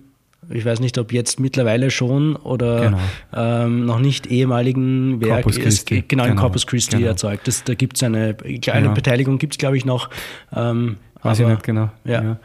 [0.50, 2.98] ich weiß nicht, ob jetzt mittlerweile schon oder genau.
[3.34, 5.98] ähm, noch nicht ehemaligen Werk Corpus Christi.
[5.98, 6.42] Ist, genau, in genau.
[6.42, 7.08] Corpus Christi genau.
[7.08, 7.46] erzeugt.
[7.46, 8.92] Das, da gibt es eine kleine ja.
[8.92, 10.10] Beteiligung, gibt es glaube ich noch.
[10.54, 11.90] Ähm, weiß aber, ich nicht genau.
[12.04, 12.22] Ja.
[12.22, 12.36] ja.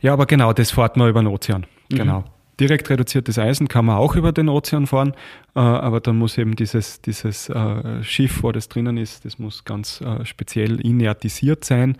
[0.00, 0.12] Ja.
[0.12, 1.66] aber genau, das fährt man über den Ozean.
[1.90, 1.96] Mhm.
[1.96, 2.24] Genau.
[2.58, 5.12] Direkt reduziertes Eisen kann man auch über den Ozean fahren,
[5.54, 9.64] äh, aber dann muss eben dieses, dieses äh, Schiff, wo das drinnen ist, das muss
[9.64, 11.96] ganz äh, speziell inertisiert sein,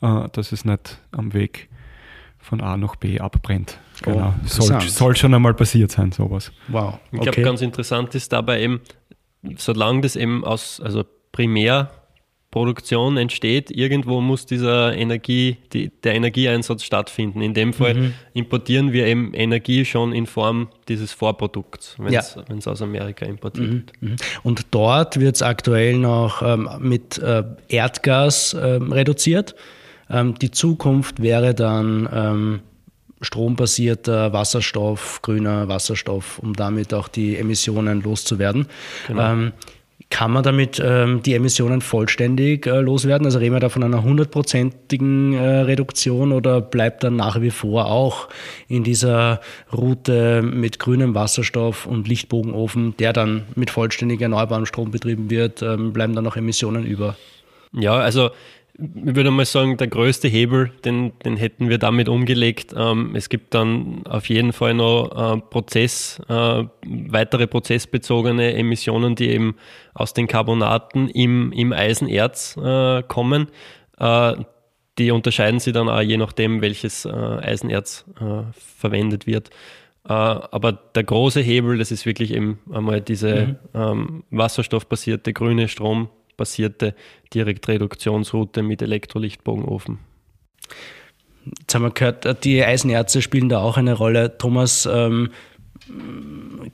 [0.00, 1.68] dass es nicht am Weg
[2.38, 3.78] von A nach B abbrennt.
[4.02, 4.34] Genau.
[4.36, 6.52] Oh, soll, soll, schon einmal passiert sein, sowas.
[6.68, 6.94] Wow.
[6.94, 6.98] Okay.
[7.12, 8.80] Ich glaube, ganz interessant ist dabei eben,
[9.56, 17.42] solange das eben aus, also Primärproduktion entsteht, irgendwo muss dieser Energie, die, der Energieeinsatz stattfinden.
[17.42, 18.14] In dem Fall mhm.
[18.32, 22.72] importieren wir eben Energie schon in Form dieses Vorprodukts, wenn es ja.
[22.72, 23.72] aus Amerika importiert mhm.
[23.72, 24.02] wird.
[24.02, 24.16] Mhm.
[24.42, 29.54] Und dort wird es aktuell noch ähm, mit äh, Erdgas äh, reduziert.
[30.08, 32.60] Ähm, die Zukunft wäre dann ähm,
[33.20, 38.66] strombasierter Wasserstoff, grüner Wasserstoff, um damit auch die Emissionen loszuwerden.
[39.08, 39.32] Genau.
[39.32, 39.52] Ähm,
[40.10, 43.26] kann man damit ähm, die Emissionen vollständig äh, loswerden?
[43.26, 47.86] Also reden wir da von einer hundertprozentigen äh, Reduktion oder bleibt dann nach wie vor
[47.86, 48.28] auch
[48.66, 49.40] in dieser
[49.72, 55.92] Route mit grünem Wasserstoff und Lichtbogenofen, der dann mit vollständig erneuerbarem Strom betrieben wird, ähm,
[55.92, 57.16] bleiben dann noch Emissionen über?
[57.72, 58.30] Ja, also
[58.82, 62.74] ich würde mal sagen, der größte Hebel, den, den hätten wir damit umgelegt.
[62.76, 69.30] Ähm, es gibt dann auf jeden Fall noch äh, Prozess, äh, weitere prozessbezogene Emissionen, die
[69.30, 69.56] eben
[69.94, 73.48] aus den Carbonaten im, im Eisenerz äh, kommen.
[73.98, 74.36] Äh,
[74.98, 79.50] die unterscheiden sich dann auch je nachdem, welches äh, Eisenerz äh, verwendet wird.
[80.02, 83.56] aber der große Hebel, das ist wirklich eben einmal diese mhm.
[83.74, 86.08] ähm, wasserstoffbasierte grüne Strom,
[86.40, 86.94] basierte
[87.34, 89.98] Direktreduktionsroute mit Elektrolichtbogenofen.
[91.58, 94.38] Jetzt haben wir gehört, die Eisenerze spielen da auch eine Rolle.
[94.38, 95.28] Thomas, ähm,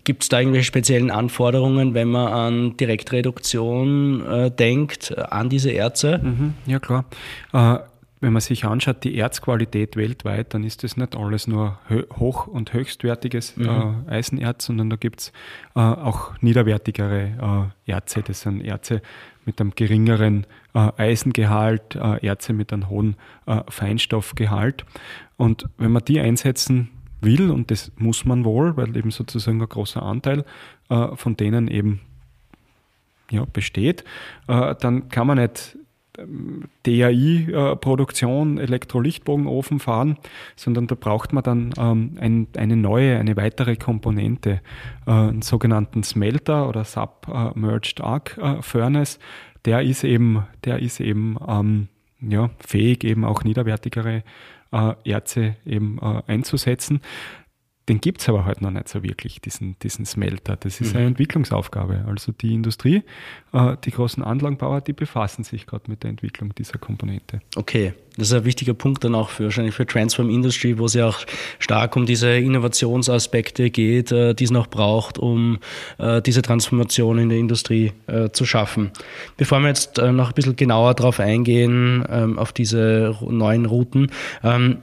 [0.04, 6.18] gibt es da irgendwelche speziellen Anforderungen, wenn man an Direktreduktion äh, denkt, an diese Erze?
[6.22, 7.04] Mhm, ja, klar.
[7.52, 7.78] Äh,
[8.20, 11.78] wenn man sich anschaut, die Erzqualität weltweit, dann ist das nicht alles nur
[12.18, 14.04] hoch- und höchstwertiges mhm.
[14.08, 15.32] äh, Eisenerz, sondern da gibt es
[15.74, 18.22] äh, auch niederwertigere äh, Erze.
[18.22, 19.02] Das sind Erze
[19.44, 24.86] mit einem geringeren äh, Eisengehalt, äh, Erze mit einem hohen äh, Feinstoffgehalt.
[25.36, 29.68] Und wenn man die einsetzen will, und das muss man wohl, weil eben sozusagen ein
[29.68, 30.44] großer Anteil
[30.88, 32.00] von denen eben
[33.28, 34.04] ja, besteht,
[34.46, 35.76] dann kann man nicht
[36.84, 40.18] DAI-Produktion, Elektrolichtbogenofen fahren,
[40.56, 44.60] sondern da braucht man dann ähm, ein, eine neue, eine weitere Komponente,
[45.06, 49.18] äh, einen sogenannten Smelter oder Submerged Arc äh, Furnace.
[49.64, 51.88] Der ist eben, der ist eben ähm,
[52.20, 54.22] ja, fähig, eben auch niederwertigere
[54.72, 57.00] äh, Erze eben äh, einzusetzen.
[57.88, 60.56] Den gibt es aber heute noch nicht so wirklich, diesen, diesen Smelter.
[60.56, 60.98] Das ist mhm.
[60.98, 62.04] eine Entwicklungsaufgabe.
[62.08, 63.04] Also die Industrie,
[63.52, 67.40] äh, die großen Anlagenbauer, die befassen sich gerade mit der Entwicklung dieser Komponente.
[67.54, 70.94] Okay, das ist ein wichtiger Punkt dann auch für, wahrscheinlich für Transform Industry, wo es
[70.94, 71.20] ja auch
[71.58, 75.58] stark um diese Innovationsaspekte geht, äh, die es noch braucht, um
[75.98, 78.90] äh, diese Transformation in der Industrie äh, zu schaffen.
[79.36, 84.10] Bevor wir jetzt äh, noch ein bisschen genauer darauf eingehen, ähm, auf diese neuen Routen,
[84.42, 84.78] ähm,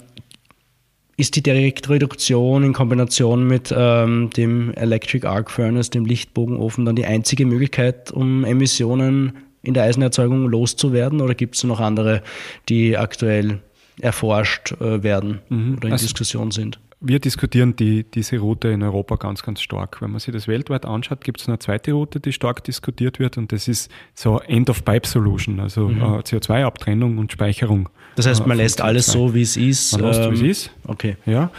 [1.15, 7.05] ist die Direktreduktion in Kombination mit ähm, dem Electric Arc Furnace, dem Lichtbogenofen, dann die
[7.05, 11.21] einzige Möglichkeit, um Emissionen in der Eisenerzeugung loszuwerden?
[11.21, 12.23] Oder gibt es noch andere,
[12.69, 13.59] die aktuell
[14.01, 15.75] erforscht äh, werden mhm.
[15.77, 16.79] oder in also, Diskussion sind?
[17.05, 20.01] wir diskutieren die, diese Route in Europa ganz, ganz stark.
[20.01, 23.37] Wenn man sich das weltweit anschaut, gibt es eine zweite Route, die stark diskutiert wird
[23.37, 26.01] und das ist so End-of-Pipe-Solution, also mhm.
[26.01, 27.89] äh, CO2-Abtrennung und Speicherung.
[28.15, 28.83] Das heißt, man äh, lässt CO2.
[28.83, 29.93] alles so, wie es ist.
[29.93, 30.71] Man lässt, ähm, wie es ähm, ist.
[30.87, 31.17] Okay.
[31.25, 31.51] Ja.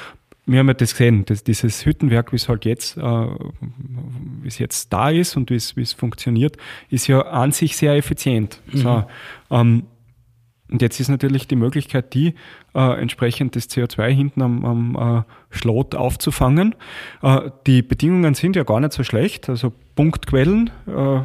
[0.47, 4.59] Wir haben ja das gesehen, dass dieses Hüttenwerk, wie es halt jetzt, äh, wie es
[4.59, 6.59] jetzt da ist und wie es, wie es funktioniert,
[6.91, 8.61] ist ja an sich sehr effizient.
[8.71, 8.79] Mhm.
[8.79, 9.05] So,
[9.51, 9.85] ähm,
[10.75, 12.35] und jetzt ist natürlich die Möglichkeit, die
[12.75, 16.75] äh, entsprechend das CO2 hinten am, am äh, Schlot aufzufangen.
[17.23, 19.49] Äh, die Bedingungen sind ja gar nicht so schlecht.
[19.49, 21.21] Also Punktquellen äh,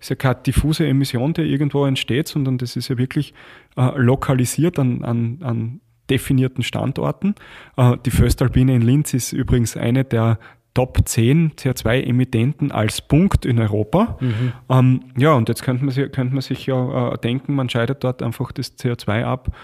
[0.00, 3.34] ist ja keine diffuse Emission, die irgendwo entsteht, sondern das ist ja wirklich
[3.76, 7.34] äh, lokalisiert an, an, an definierten Standorten.
[7.76, 10.38] Äh, die Föstalpine in Linz ist übrigens eine der
[10.74, 14.16] Top 10 CO2-Emittenten als Punkt in Europa.
[14.20, 14.52] Mhm.
[14.70, 18.02] Ähm, ja, und jetzt könnte man, sich, könnte man sich ja äh, denken, man scheidet
[18.04, 19.54] dort einfach das CO2 ab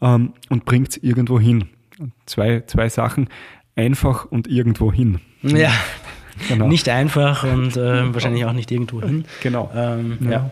[0.00, 1.68] ähm, und bringt es irgendwo hin.
[2.26, 3.28] Zwei, zwei Sachen,
[3.76, 5.20] einfach und irgendwo hin.
[5.42, 5.72] Ja,
[6.48, 6.66] genau.
[6.66, 9.26] nicht einfach und äh, wahrscheinlich auch nicht irgendwo hin.
[9.42, 9.70] Genau.
[9.74, 10.30] Ähm, ja.
[10.30, 10.50] ja.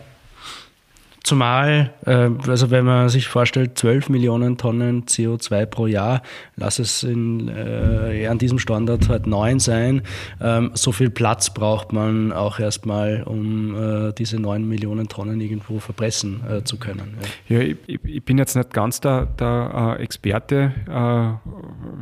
[1.23, 6.21] Zumal, äh, also wenn man sich vorstellt, 12 Millionen Tonnen CO2 pro Jahr,
[6.57, 10.01] lass es in, äh, an diesem Standard halt 9 sein,
[10.41, 15.79] ähm, so viel Platz braucht man auch erstmal, um äh, diese 9 Millionen Tonnen irgendwo
[15.79, 17.17] verpressen äh, zu können.
[17.47, 21.49] Ja, ja ich, ich, bin jetzt nicht ganz der, der äh, Experte, äh,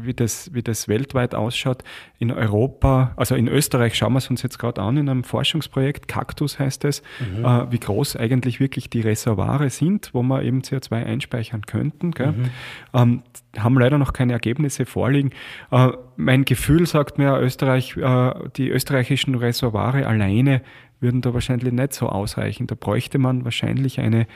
[0.04, 1.84] wie, das, wie das weltweit ausschaut.
[2.18, 6.08] In Europa, also in Österreich schauen wir es uns jetzt gerade an in einem Forschungsprojekt,
[6.08, 7.72] Cactus heißt es, mhm.
[7.72, 12.08] wie groß eigentlich wirklich die Reservoire sind, wo wir eben CO2 einspeichern könnten.
[12.08, 12.46] Mhm.
[12.94, 13.24] Ähm,
[13.58, 15.32] haben leider noch keine Ergebnisse vorliegen.
[15.72, 20.62] Äh, mein Gefühl sagt mir, Österreich, äh, die österreichischen Reservoire alleine
[21.00, 22.68] würden da wahrscheinlich nicht so ausreichen.
[22.68, 24.28] Da bräuchte man wahrscheinlich eine,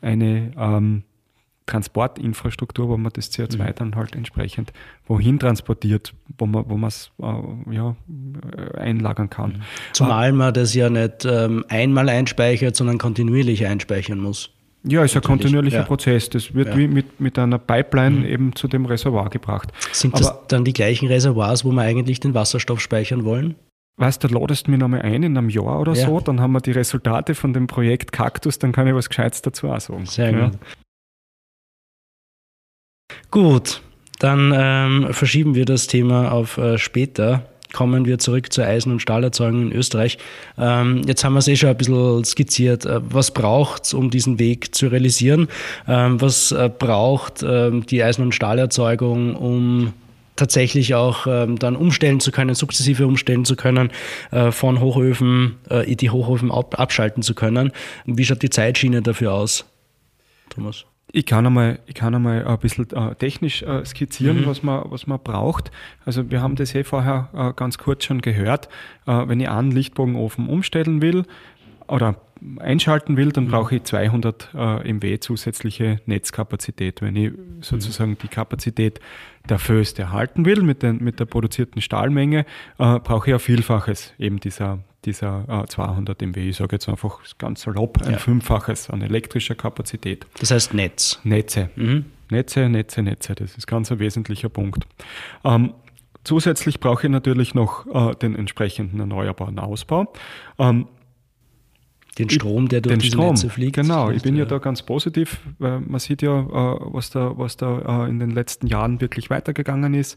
[0.00, 1.04] eine ähm,
[1.66, 3.74] Transportinfrastruktur, wo man das CO2 mhm.
[3.76, 4.72] dann halt entsprechend
[5.06, 7.96] wohin transportiert, wo man wo es äh, ja,
[8.76, 9.50] einlagern kann.
[9.50, 9.62] Mhm.
[9.92, 14.50] Zumal man das ja nicht ähm, einmal einspeichert, sondern kontinuierlich einspeichern muss.
[14.86, 15.84] Ja, ist ein kontinuierlicher ja.
[15.84, 16.28] Prozess.
[16.28, 16.76] Das wird ja.
[16.76, 18.26] wie mit, mit einer Pipeline mhm.
[18.26, 19.72] eben zu dem Reservoir gebracht.
[19.92, 23.54] Sind das Aber, dann die gleichen Reservoirs, wo wir eigentlich den Wasserstoff speichern wollen?
[23.96, 26.06] Weißt du, ladest mir nochmal ein in einem Jahr oder ja.
[26.06, 29.40] so, dann haben wir die Resultate von dem Projekt Cactus, dann kann ich was Gescheites
[29.40, 30.06] dazu auch sagen.
[30.06, 30.58] Sehr gut.
[33.30, 33.80] Gut,
[34.18, 37.46] dann ähm, verschieben wir das Thema auf äh, später.
[37.72, 40.18] Kommen wir zurück zur Eisen- und Stahlerzeugung in Österreich.
[40.56, 42.86] Ähm, jetzt haben wir es eh schon ein bisschen skizziert.
[42.86, 45.48] Äh, was braucht es, um diesen Weg zu realisieren?
[45.88, 49.92] Ähm, was äh, braucht ähm, die Eisen- und Stahlerzeugung, um
[50.36, 53.90] tatsächlich auch ähm, dann umstellen zu können, sukzessive umstellen zu können,
[54.30, 57.72] äh, von Hochöfen, äh, die Hochöfen ab, abschalten zu können.
[58.04, 59.64] Wie schaut die Zeitschiene dafür aus,
[60.50, 60.84] Thomas?
[61.16, 64.46] Ich kann einmal, ich kann einmal ein bisschen äh, technisch äh, skizzieren, mhm.
[64.46, 65.70] was, man, was man braucht.
[66.04, 68.68] Also wir haben das eh vorher äh, ganz kurz schon gehört.
[69.06, 71.24] Wenn ich einen Lichtbogenofen umstellen will
[71.86, 72.16] oder
[72.58, 73.50] einschalten will, dann mhm.
[73.50, 77.00] brauche ich 200 äh, MW zusätzliche Netzkapazität.
[77.00, 78.18] Wenn ich sozusagen mhm.
[78.18, 78.98] die Kapazität
[79.48, 82.44] der Föst erhalten will mit, den, mit der produzierten Stahlmenge,
[82.76, 86.48] brauche ich ein Vielfaches eben dieser, dieser äh, 200 MW.
[86.48, 88.18] Ich sage jetzt einfach ganz salopp, ein ja.
[88.18, 90.26] Fünffaches an elektrischer Kapazität.
[90.40, 91.20] Das heißt Netz.
[91.24, 91.70] Netze.
[91.76, 92.06] Mhm.
[92.30, 93.34] Netze, Netze, Netze.
[93.34, 94.86] Das ist ganz ein wesentlicher Punkt.
[95.44, 95.74] Ähm,
[96.24, 100.12] zusätzlich brauche ich natürlich noch äh, den entsprechenden erneuerbaren Ausbau.
[100.58, 100.86] Ähm,
[102.18, 103.74] den Strom, der durch den diese Strom, Netze fliegt.
[103.74, 107.56] Genau, ich bin ja da ganz positiv, weil man sieht ja, äh, was da, was
[107.56, 110.16] da äh, in den letzten Jahren wirklich weitergegangen ist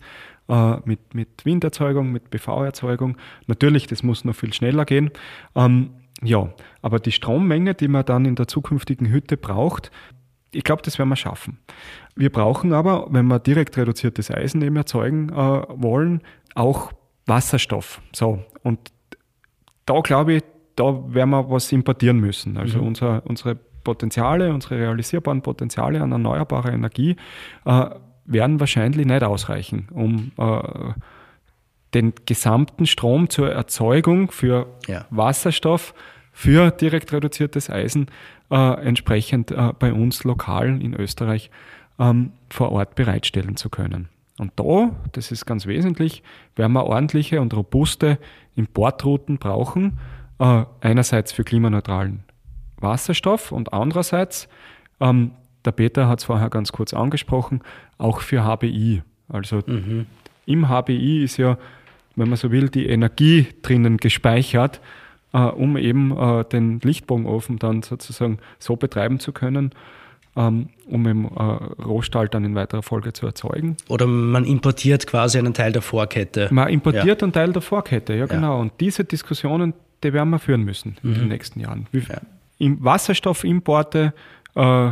[0.49, 3.17] äh, mit, mit Winderzeugung, mit PV-Erzeugung.
[3.47, 5.11] Natürlich, das muss noch viel schneller gehen.
[5.55, 5.91] Ähm,
[6.23, 6.49] ja,
[6.81, 9.91] aber die Strommenge, die man dann in der zukünftigen Hütte braucht,
[10.51, 11.59] ich glaube, das werden wir schaffen.
[12.15, 16.21] Wir brauchen aber, wenn wir direkt reduziertes Eisen eben erzeugen wollen,
[16.55, 16.91] auch
[17.27, 18.01] Wasserstoff.
[18.13, 18.79] So, und
[19.85, 20.43] da glaube ich,
[20.75, 22.57] da werden wir was importieren müssen.
[22.57, 22.87] Also mhm.
[22.87, 27.15] unser, unsere Potenziale, unsere realisierbaren Potenziale an erneuerbarer Energie
[27.65, 27.89] äh,
[28.27, 30.93] werden wahrscheinlich nicht ausreichen, um äh,
[31.93, 35.05] den gesamten Strom zur Erzeugung für ja.
[35.09, 35.93] Wasserstoff,
[36.33, 38.07] für direkt reduziertes Eisen
[38.51, 41.49] äh, entsprechend äh, bei uns lokal in Österreich
[41.97, 44.09] ähm, vor Ort bereitstellen zu können.
[44.37, 46.21] Und da, das ist ganz wesentlich,
[46.55, 48.19] werden wir ordentliche und robuste
[48.55, 49.97] Importrouten brauchen,
[50.39, 52.23] äh, einerseits für klimaneutralen
[52.79, 54.47] Wasserstoff und andererseits,
[54.99, 55.31] ähm,
[55.67, 57.61] der Peter hat es vorher ganz kurz angesprochen,
[57.97, 59.03] auch für HBI.
[59.29, 60.05] Also mhm.
[60.45, 61.57] im HBI ist ja,
[62.15, 64.81] wenn man so will, die Energie drinnen gespeichert,
[65.33, 69.71] äh, um eben äh, den Lichtbogenofen dann sozusagen so betreiben zu können,
[70.37, 71.41] ähm, um eben äh,
[71.83, 73.75] Rohstahl dann in weiterer Folge zu erzeugen.
[73.89, 76.47] Oder man importiert quasi einen Teil der Vorkette.
[76.51, 77.25] Man importiert ja.
[77.25, 78.55] einen Teil der Vorkette, ja genau.
[78.55, 78.61] Ja.
[78.61, 81.29] Und diese Diskussionen, die werden wir führen müssen in den mhm.
[81.29, 81.87] nächsten Jahren.
[81.91, 82.21] Wie, ja.
[82.59, 84.13] Wasserstoffimporte
[84.55, 84.91] äh,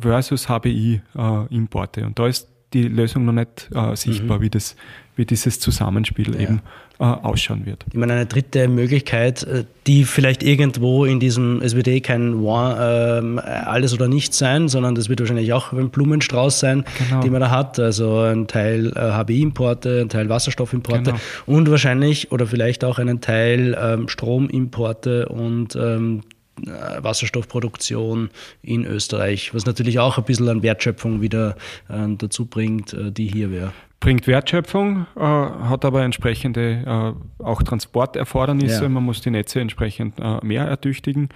[0.00, 2.00] versus HBI-Importe.
[2.00, 4.42] Äh, Und da ist die Lösung noch nicht äh, sichtbar, mhm.
[4.42, 4.76] wie, das,
[5.16, 6.40] wie dieses Zusammenspiel ja.
[6.40, 6.60] eben
[6.98, 7.84] äh, ausschauen wird.
[7.90, 12.44] Ich meine, eine dritte Möglichkeit, äh, die vielleicht irgendwo in diesem, es wird eh kein
[12.44, 17.22] äh, alles oder nichts sein, sondern das wird wahrscheinlich auch ein Blumenstrauß sein, genau.
[17.22, 17.78] den man da hat.
[17.78, 21.18] Also ein Teil äh, HBI-Importe, ein Teil Wasserstoffimporte genau.
[21.46, 28.30] und wahrscheinlich oder vielleicht auch einen Teil ähm, Stromimporte und ähm, äh, Wasserstoffproduktion
[28.62, 31.56] in Österreich, was natürlich auch ein bisschen an Wertschöpfung wieder
[31.88, 33.72] äh, dazu bringt, äh, die hier wäre.
[34.00, 38.84] Bringt Wertschöpfung, äh, hat aber entsprechende äh, auch Transporterfordernisse.
[38.84, 38.88] Ja.
[38.88, 41.30] Man muss die Netze entsprechend äh, mehr ertüchtigen.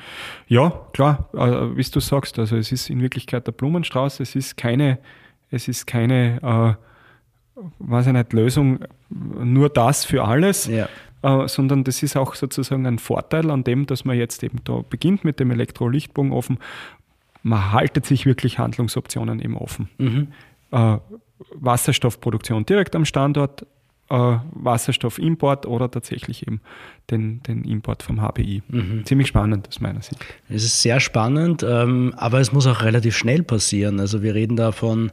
[0.46, 4.98] Ja, klar, wie du sagst, also es ist in Wirklichkeit der Blumenstrauß, es ist keine,
[5.50, 6.78] es ist keine,
[7.78, 10.66] weiß ich nicht, Lösung, nur das für alles.
[10.66, 10.88] Ja
[11.22, 14.82] äh, sondern das ist auch sozusagen ein Vorteil an dem, dass man jetzt eben da
[14.88, 16.58] beginnt mit dem Elektrolichtbogen offen.
[17.42, 19.88] Man haltet sich wirklich Handlungsoptionen eben offen.
[19.98, 20.28] Mhm.
[20.70, 20.98] Äh,
[21.54, 23.66] Wasserstoffproduktion direkt am Standort,
[24.12, 26.60] äh, Wasserstoffimport oder tatsächlich eben
[27.10, 28.62] den, den Import vom HPI.
[28.68, 29.06] Mhm.
[29.06, 30.22] Ziemlich spannend aus meiner Sicht.
[30.48, 34.00] Es ist sehr spannend, ähm, aber es muss auch relativ schnell passieren.
[34.00, 35.10] Also wir reden da von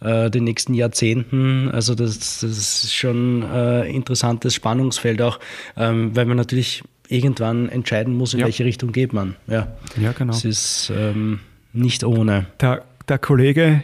[0.00, 1.70] äh, den nächsten Jahrzehnten.
[1.70, 5.40] Also das, das ist schon ein äh, interessantes Spannungsfeld auch,
[5.76, 8.46] ähm, weil man natürlich irgendwann entscheiden muss, in ja.
[8.46, 9.36] welche Richtung geht man.
[9.46, 9.68] Ja,
[10.00, 10.32] ja genau.
[10.32, 11.40] Es ist ähm,
[11.72, 12.46] nicht ohne.
[12.60, 13.82] Der, der Kollege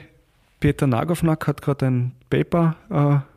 [0.60, 3.27] Peter Nagovnak hat gerade ein Paper äh,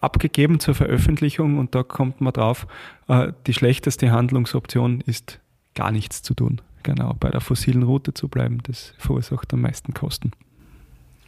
[0.00, 2.68] abgegeben zur Veröffentlichung und da kommt man drauf,
[3.08, 5.40] äh, die schlechteste Handlungsoption ist
[5.74, 6.60] gar nichts zu tun.
[6.82, 10.32] Genau, bei der fossilen Route zu bleiben, das verursacht am meisten Kosten.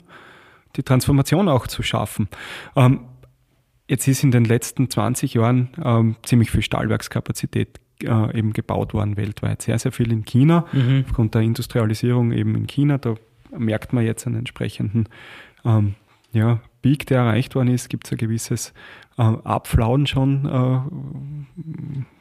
[0.77, 2.29] die Transformation auch zu schaffen.
[2.75, 3.01] Ähm,
[3.89, 9.17] jetzt ist in den letzten 20 Jahren ähm, ziemlich viel Stahlwerkskapazität äh, eben gebaut worden
[9.17, 9.63] weltweit.
[9.63, 11.05] Sehr, sehr viel in China, mhm.
[11.07, 12.99] aufgrund der Industrialisierung eben in China.
[12.99, 13.15] Da
[13.57, 15.09] merkt man jetzt einen entsprechenden
[15.65, 15.95] ähm,
[16.33, 18.73] ja, Peak, der erreicht worden ist, gibt es ein gewisses
[19.19, 21.63] äh, Abflauen schon, äh,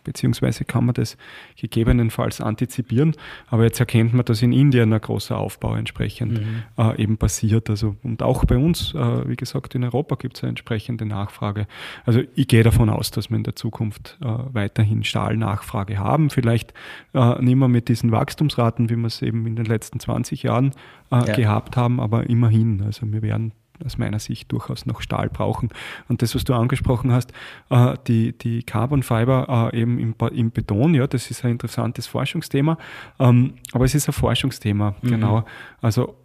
[0.04, 1.18] beziehungsweise kann man das
[1.58, 3.14] gegebenenfalls antizipieren.
[3.48, 6.64] Aber jetzt erkennt man, dass in Indien ein großer Aufbau entsprechend mhm.
[6.78, 7.70] äh, eben passiert.
[7.70, 11.68] Also, und auch bei uns, äh, wie gesagt, in Europa gibt es eine entsprechende Nachfrage.
[12.06, 16.30] Also ich gehe davon aus, dass wir in der Zukunft äh, weiterhin Stahlnachfrage haben.
[16.30, 16.74] Vielleicht
[17.14, 20.72] äh, nicht mehr mit diesen Wachstumsraten, wie wir es eben in den letzten 20 Jahren
[21.12, 21.22] ja.
[21.22, 22.82] gehabt haben, aber immerhin.
[22.84, 25.70] Also wir werden aus meiner Sicht durchaus noch Stahl brauchen.
[26.08, 27.34] Und das, was du angesprochen hast,
[27.70, 32.08] äh, die, die Carbon Fiber äh, eben im, im, Beton, ja, das ist ein interessantes
[32.08, 32.78] Forschungsthema.
[33.20, 35.08] Ähm, aber es ist ein Forschungsthema, mhm.
[35.08, 35.46] genau.
[35.82, 36.16] Also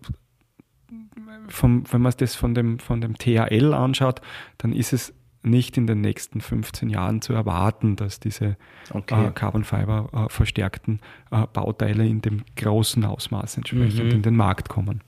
[1.49, 4.21] vom, wenn man das von dem, von dem THL anschaut,
[4.59, 8.57] dann ist es nicht in den nächsten 15 Jahren zu erwarten, dass diese
[8.93, 9.29] okay.
[9.29, 14.11] äh, Carbon Fiber äh, verstärkten äh, Bauteile in dem großen Ausmaß entsprechend mhm.
[14.11, 15.01] in den Markt kommen.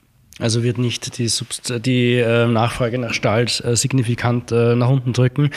[0.43, 5.13] Also wird nicht die, Subst die äh, Nachfrage nach Stahl äh, signifikant äh, nach unten
[5.13, 5.51] drücken.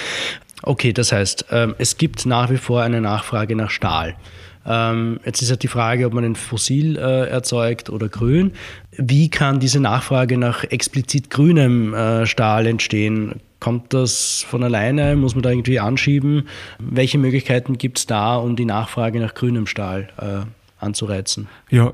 [0.62, 4.16] Okay, das heißt, ähm, es gibt nach wie vor eine Nachfrage nach Stahl.
[4.66, 8.54] Ähm, jetzt ist ja die Frage, ob man den fossil äh, erzeugt oder grün.
[8.92, 13.42] Wie kann diese Nachfrage nach explizit grünem äh, Stahl entstehen?
[13.60, 15.16] Kommt das von alleine?
[15.16, 16.48] Muss man da irgendwie anschieben?
[16.80, 21.48] Welche Möglichkeiten gibt es da, um die Nachfrage nach grünem Stahl äh, anzureizen?
[21.70, 21.94] Ja,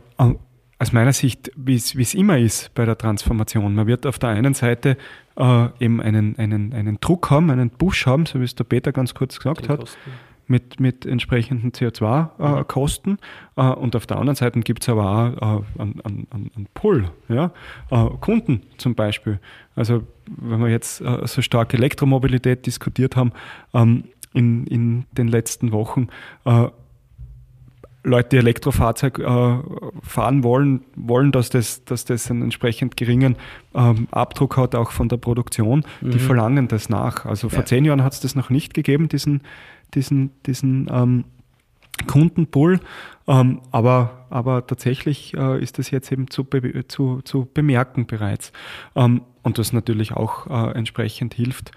[0.82, 3.76] aus meiner Sicht, wie es immer ist bei der Transformation.
[3.76, 4.98] Man wird auf der einen Seite
[5.38, 8.92] äh, eben einen, einen, einen Druck haben, einen Push haben, so wie es der Peter
[8.92, 9.96] ganz kurz gesagt hat,
[10.48, 13.20] mit, mit entsprechenden CO2-Kosten.
[13.58, 16.68] Äh, äh, und auf der anderen Seite gibt es aber auch äh, einen, einen, einen
[16.74, 17.52] Pull, ja?
[17.92, 19.40] Äh, Kunden zum Beispiel.
[19.76, 23.34] Also wenn wir jetzt äh, so stark Elektromobilität diskutiert haben
[23.76, 26.08] ähm, in, in den letzten Wochen,
[26.46, 26.70] äh,
[28.04, 29.58] Leute, die Elektrofahrzeug äh,
[30.02, 33.36] fahren wollen, wollen, dass das, dass das einen entsprechend geringen
[33.76, 36.12] ähm, Abdruck hat, auch von der Produktion, mhm.
[36.12, 37.26] die verlangen das nach.
[37.26, 37.66] Also vor ja.
[37.66, 39.42] zehn Jahren hat es das noch nicht gegeben, diesen,
[39.94, 41.26] diesen, diesen ähm,
[42.08, 42.80] Kundenpool.
[43.28, 48.52] Ähm, aber, aber tatsächlich äh, ist das jetzt eben zu, be zu, zu bemerken bereits.
[48.96, 51.72] Ähm, und das natürlich auch äh, entsprechend hilft,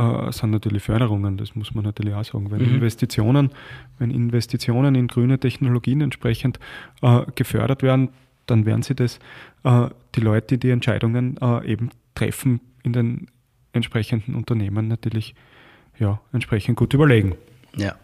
[0.00, 2.50] äh, sind natürlich Förderungen, das muss man natürlich auch sagen.
[2.50, 2.76] Wenn mhm.
[2.76, 3.50] Investitionen,
[3.98, 6.58] wenn Investitionen in grüne Technologien entsprechend
[7.02, 8.08] äh, gefördert werden,
[8.46, 9.18] dann werden sie das
[9.64, 13.26] äh, die Leute, die die Entscheidungen äh, eben treffen in den
[13.72, 15.34] entsprechenden Unternehmen natürlich
[15.98, 17.34] ja, entsprechend gut überlegen.
[17.76, 17.94] Ja.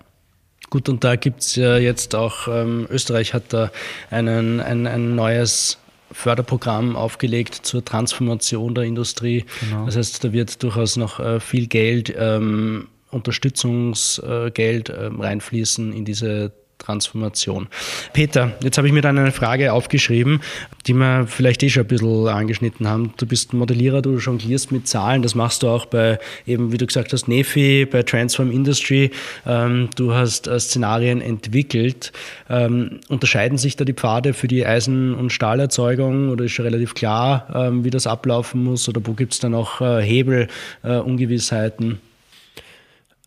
[0.68, 3.70] Gut, und da gibt es ja jetzt auch, ähm, Österreich hat da
[4.10, 5.78] einen, ein, ein neues
[6.12, 9.44] Förderprogramm aufgelegt zur Transformation der Industrie.
[9.60, 9.86] Genau.
[9.86, 16.52] Das heißt, da wird durchaus noch äh, viel Geld, ähm, Unterstützungsgeld äh, reinfließen in diese
[16.78, 17.68] Transformation.
[18.12, 20.40] Peter, jetzt habe ich mir dann eine Frage aufgeschrieben,
[20.86, 23.12] die wir vielleicht eh schon ein bisschen angeschnitten haben.
[23.16, 26.86] Du bist Modellierer, du jonglierst mit Zahlen, das machst du auch bei eben, wie du
[26.86, 29.10] gesagt hast, Nefi, bei Transform Industry.
[29.46, 32.12] Ähm, du hast äh, Szenarien entwickelt.
[32.48, 36.94] Ähm, unterscheiden sich da die Pfade für die Eisen- und Stahlerzeugung oder ist schon relativ
[36.94, 40.48] klar, ähm, wie das ablaufen muss oder wo gibt es dann auch äh, Hebel,
[40.84, 42.00] äh, Ungewissheiten?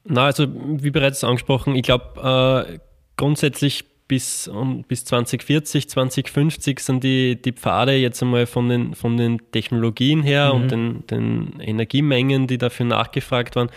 [0.06, 2.80] Na, also wie bereits angesprochen, ich glaube,
[3.20, 9.18] grundsätzlich bis, um, bis 2040, 2050 sind die, die Pfade jetzt einmal von den, von
[9.18, 10.62] den Technologien her mhm.
[10.62, 13.70] und den, den Energiemengen, die dafür nachgefragt waren,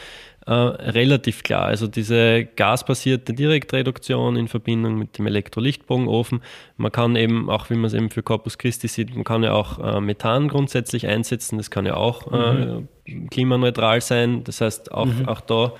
[0.46, 1.66] äh, relativ klar.
[1.66, 6.40] Also diese gasbasierte Direktreduktion in Verbindung mit dem Elektrolichtbogenofen.
[6.78, 9.52] Man kann eben, auch wie man es eben für Corpus Christi sieht, man kann ja
[9.52, 11.58] auch äh, Methan grundsätzlich einsetzen.
[11.58, 12.88] Das kann ja auch mhm.
[13.04, 14.44] äh, klimaneutral sein.
[14.44, 15.28] Das heißt, auch, mhm.
[15.28, 15.74] auch da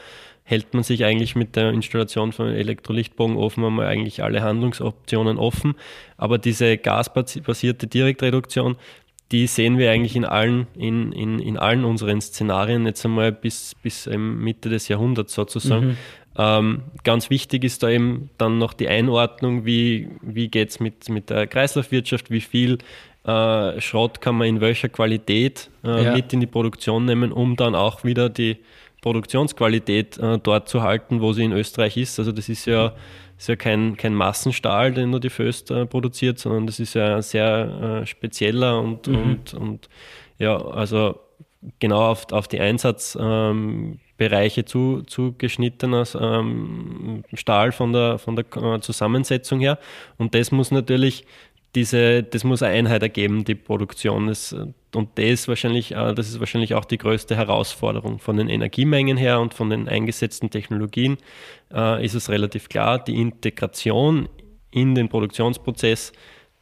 [0.44, 5.74] hält man sich eigentlich mit der Installation von Elektrolichtbogenofen einmal eigentlich alle Handlungsoptionen offen.
[6.16, 8.76] Aber diese gasbasierte Direktreduktion,
[9.30, 13.74] die sehen wir eigentlich in allen, in, in, in allen unseren Szenarien jetzt einmal bis,
[13.82, 15.86] bis Mitte des Jahrhunderts sozusagen.
[15.86, 15.96] Mhm.
[16.36, 21.08] Ähm, ganz wichtig ist da eben dann noch die Einordnung, wie, wie geht es mit,
[21.08, 22.78] mit der Kreislaufwirtschaft, wie viel
[23.24, 26.12] äh, Schrott kann man in welcher Qualität äh, ja.
[26.14, 28.56] mit in die Produktion nehmen, um dann auch wieder die,
[29.02, 32.18] Produktionsqualität äh, dort zu halten, wo sie in Österreich ist.
[32.18, 32.94] Also das ist ja,
[33.36, 37.16] ist ja kein, kein Massenstahl, den nur die Föst äh, produziert, sondern das ist ja
[37.16, 39.16] ein sehr äh, spezieller und, mhm.
[39.16, 39.88] und, und
[40.38, 41.18] ja, also
[41.80, 48.80] genau auf, auf die Einsatzbereiche ähm, zu, zugeschnittener ähm, Stahl von der, von der äh,
[48.80, 49.78] Zusammensetzung her.
[50.16, 51.26] Und das muss natürlich
[51.74, 54.28] diese, das muss eine Einheit ergeben, die Produktion.
[54.28, 54.54] Das,
[54.94, 58.18] und das, wahrscheinlich, äh, das ist wahrscheinlich auch die größte Herausforderung.
[58.18, 61.18] Von den Energiemengen her und von den eingesetzten Technologien
[61.72, 64.28] äh, ist es relativ klar, die Integration
[64.70, 66.12] in den Produktionsprozess,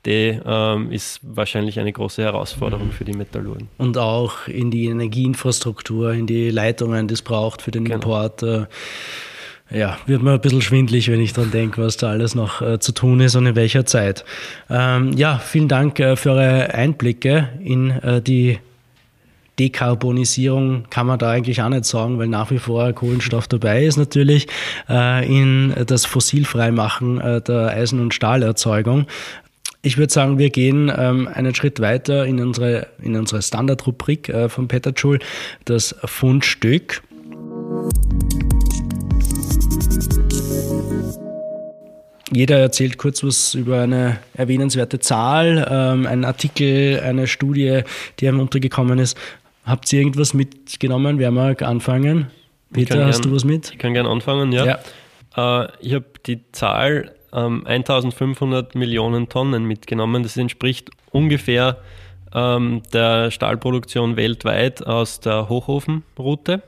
[0.07, 3.68] die ähm, ist wahrscheinlich eine große Herausforderung für die Metallurgen.
[3.78, 7.97] Und auch in die Energieinfrastruktur, in die Leitungen, die es braucht für den genau.
[7.97, 8.43] Import.
[8.43, 8.66] Äh,
[9.70, 12.80] ja, wird mir ein bisschen schwindlig, wenn ich daran denke, was da alles noch äh,
[12.80, 14.24] zu tun ist und in welcher Zeit.
[14.68, 18.58] Ähm, ja, vielen Dank äh, für eure Einblicke in äh, die
[19.60, 23.98] Dekarbonisierung kann man da eigentlich auch nicht sagen, weil nach wie vor Kohlenstoff dabei ist
[23.98, 24.48] natürlich,
[24.88, 29.06] äh, in das Fossilfreimachen äh, der Eisen- und Stahlerzeugung.
[29.82, 34.48] Ich würde sagen, wir gehen ähm, einen Schritt weiter in unsere, in unsere Standardrubrik äh,
[34.48, 35.18] von Peter Schul,
[35.66, 37.02] das Fundstück.
[42.33, 47.83] Jeder erzählt kurz was über eine erwähnenswerte Zahl, ähm, einen Artikel, eine Studie,
[48.18, 49.18] die einem untergekommen ist.
[49.64, 51.18] Habt ihr irgendwas mitgenommen?
[51.18, 52.28] Wer mag anfangen?
[52.72, 53.70] Peter, hast gern, du was mit?
[53.72, 54.78] Ich kann gerne anfangen, ja.
[55.37, 55.64] ja.
[55.64, 60.22] Äh, ich habe die Zahl ähm, 1500 Millionen Tonnen mitgenommen.
[60.22, 61.78] Das entspricht ungefähr
[62.35, 66.62] ähm, der Stahlproduktion weltweit aus der Hochofenroute.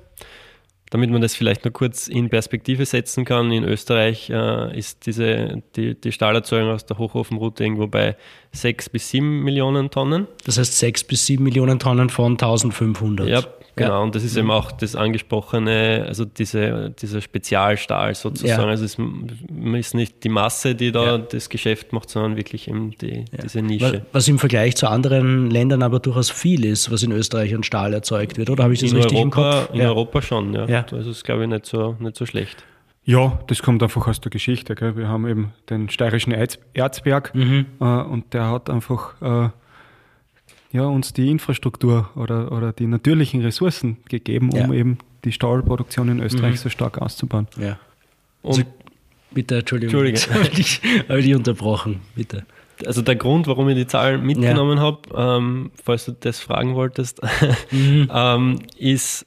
[0.93, 5.63] Damit man das vielleicht nur kurz in Perspektive setzen kann, in Österreich äh, ist diese,
[5.75, 8.15] die, die Stahlerzeugung aus der Hochofenroute irgendwo bei
[8.51, 10.27] 6 bis 7 Millionen Tonnen.
[10.45, 13.27] Das heißt 6 bis 7 Millionen Tonnen von 1500.
[13.27, 13.43] Ja,
[13.75, 13.99] Genau, ja.
[14.01, 18.63] und das ist eben auch das angesprochene, also diese, dieser Spezialstahl sozusagen.
[18.63, 18.69] Ja.
[18.69, 21.19] Also es ist nicht die Masse, die da ja.
[21.19, 24.03] das Geschäft macht, sondern wirklich eben die, diese Nische.
[24.13, 27.95] Was im Vergleich zu anderen Ländern aber durchaus viel ist, was in Österreich an Stahl
[27.95, 29.75] erzeugt wird, oder habe ich das in richtig Europa, im Kopf?
[29.75, 30.67] In Europa schon, ja.
[30.67, 30.83] ja.
[30.83, 32.65] Das ist, glaube ich, nicht so, nicht so schlecht.
[33.05, 34.75] Ja, das kommt einfach aus der Geschichte.
[34.75, 34.97] Gell?
[34.97, 37.67] Wir haben eben den steirischen Erzberg mhm.
[37.81, 39.51] äh, und der hat einfach äh,
[40.73, 44.73] ja, uns die Infrastruktur oder, oder die natürlichen Ressourcen gegeben, um ja.
[44.73, 46.57] eben die Stahlproduktion in Österreich mhm.
[46.57, 47.47] so stark auszubauen.
[47.59, 47.79] Ja.
[48.43, 48.63] Und also,
[49.31, 50.59] bitte, Entschuldigung, Entschuldigung.
[50.59, 52.47] ich habe dich unterbrochen, bitte.
[52.87, 54.83] Also der Grund, warum ich die Zahlen mitgenommen ja.
[54.83, 57.21] habe, ähm, falls du das fragen wolltest,
[57.71, 58.11] mhm.
[58.13, 59.27] ähm, ist,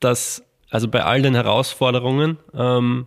[0.00, 3.06] dass also bei all den Herausforderungen, ähm,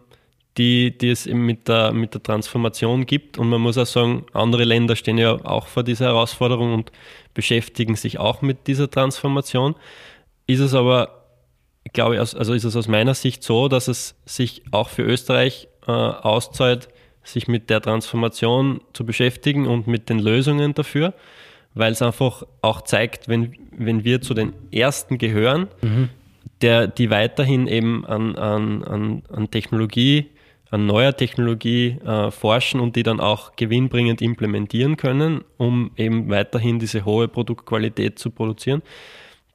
[0.57, 4.25] die, die es eben mit der, mit der Transformation gibt, und man muss auch sagen,
[4.33, 6.91] andere Länder stehen ja auch vor dieser Herausforderung und
[7.33, 9.75] beschäftigen sich auch mit dieser Transformation,
[10.45, 11.25] ist es aber,
[11.93, 15.67] glaube ich, also ist es aus meiner Sicht so, dass es sich auch für Österreich
[15.87, 16.89] äh, auszahlt,
[17.23, 21.13] sich mit der Transformation zu beschäftigen und mit den Lösungen dafür,
[21.73, 26.09] weil es einfach auch zeigt, wenn, wenn wir zu den Ersten gehören, mhm.
[26.61, 30.29] der, die weiterhin eben an, an, an, an Technologie,
[30.73, 36.79] an neuer Technologie äh, forschen und die dann auch gewinnbringend implementieren können, um eben weiterhin
[36.79, 38.81] diese hohe Produktqualität zu produzieren,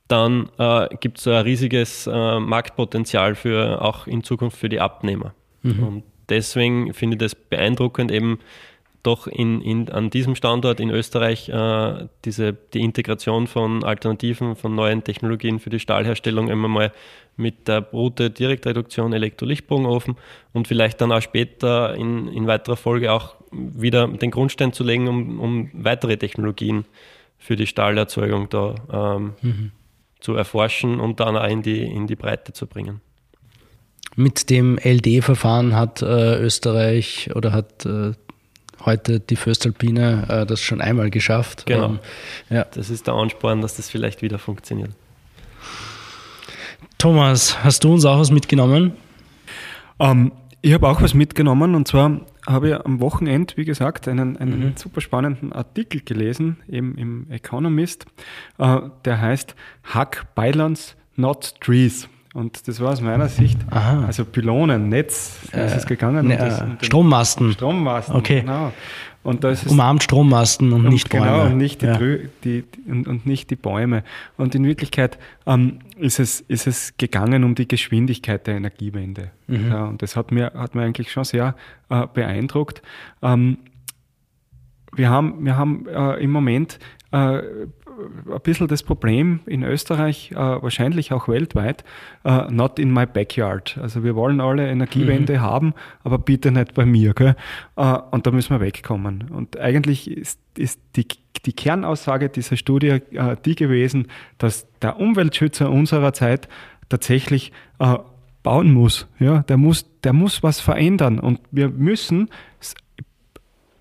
[0.07, 5.35] dann äh, gibt es ein riesiges äh, Marktpotenzial für auch in Zukunft für die Abnehmer.
[5.63, 5.83] Mhm.
[5.83, 8.39] Und deswegen finde ich das beeindruckend, eben
[9.09, 14.75] doch in, in, an diesem Standort in Österreich äh, diese, die Integration von Alternativen, von
[14.75, 16.93] neuen Technologien für die Stahlherstellung immer mal
[17.37, 20.17] mit der Route Direktreduktion Elektrolichtbogenofen
[20.53, 25.09] und vielleicht dann auch später in, in weiterer Folge auch wieder den Grundstein zu legen,
[25.09, 26.85] um, um weitere Technologien
[27.39, 29.73] für die Stahlerzeugung da ähm, mhm.
[30.21, 33.01] zu erforschen und dann auch in die, in die Breite zu bringen.
[34.17, 38.13] Mit dem LD-Verfahren hat äh, Österreich oder hat äh,
[38.85, 41.67] heute die Föstalpine äh, das schon einmal geschafft.
[41.67, 41.87] Genau.
[41.87, 41.99] Ähm,
[42.51, 42.65] ja.
[42.65, 44.91] Das ist der Ansporn, dass das vielleicht wieder funktioniert.
[46.99, 48.93] Thomas, hast du uns auch was mitgenommen?
[50.01, 54.37] Ähm, ich habe auch was mitgenommen und zwar habe ich am Wochenende, wie gesagt, einen,
[54.37, 54.73] einen mhm.
[54.77, 58.07] super spannenden Artikel gelesen im, im Economist,
[58.59, 59.55] äh, der heißt
[59.85, 62.09] Hack Pylons, not Trees.
[62.35, 64.05] Und das war aus meiner Sicht, Aha.
[64.07, 66.27] also Pylonen, Netz, äh, ist es gegangen.
[66.29, 67.53] Ne, das, äh, Strommasten.
[67.53, 68.41] Strommasten, okay.
[68.43, 68.73] genau.
[69.23, 71.39] Und da ist es, Umarmt Strommasten und, und nicht genau, Bäume.
[71.39, 71.99] Genau, und nicht die, ja.
[72.45, 74.05] die und, und, nicht die Bäume.
[74.37, 79.31] Und in Wirklichkeit ähm, ist, es, ist es gegangen um die Geschwindigkeit der Energiewende.
[79.47, 79.69] Mhm.
[79.69, 81.57] Ja, und das hat mir, hat mir eigentlich schon sehr
[81.91, 82.81] äh, beeindruckt.
[83.21, 83.59] Ähm,
[84.95, 86.79] wir haben, wir haben äh, im Moment
[87.11, 87.41] äh,
[87.99, 91.85] ein bisschen das Problem in Österreich, äh, wahrscheinlich auch weltweit,
[92.25, 93.79] äh, not in my backyard.
[93.81, 95.41] Also wir wollen alle Energiewende mhm.
[95.41, 95.75] haben,
[96.05, 97.15] aber bitte nicht bei mir.
[97.15, 97.37] Gell?
[97.77, 99.31] Äh, und da müssen wir wegkommen.
[99.31, 101.07] Und eigentlich ist, ist die,
[101.45, 106.49] die Kernaussage dieser Studie äh, die gewesen, dass der Umweltschützer unserer Zeit
[106.89, 107.97] tatsächlich äh,
[108.43, 109.07] bauen muss.
[109.19, 111.19] Ja, der muss, der muss was verändern.
[111.19, 112.31] Und wir müssen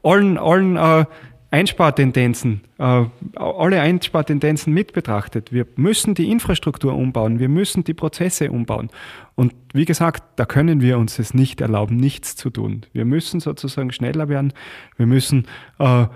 [0.04, 1.06] allen, allen äh,
[1.50, 5.54] Einspartendenzen, äh, alle Einspartendenzen mit betrachtet.
[5.54, 8.90] Wir müssen die Infrastruktur umbauen, wir müssen die Prozesse umbauen.
[9.36, 12.86] Und wie gesagt, da können wir uns es nicht erlauben, nichts zu tun.
[12.92, 14.52] Wir müssen sozusagen schneller werden,
[14.98, 15.48] wir müssen
[15.80, 16.08] äh,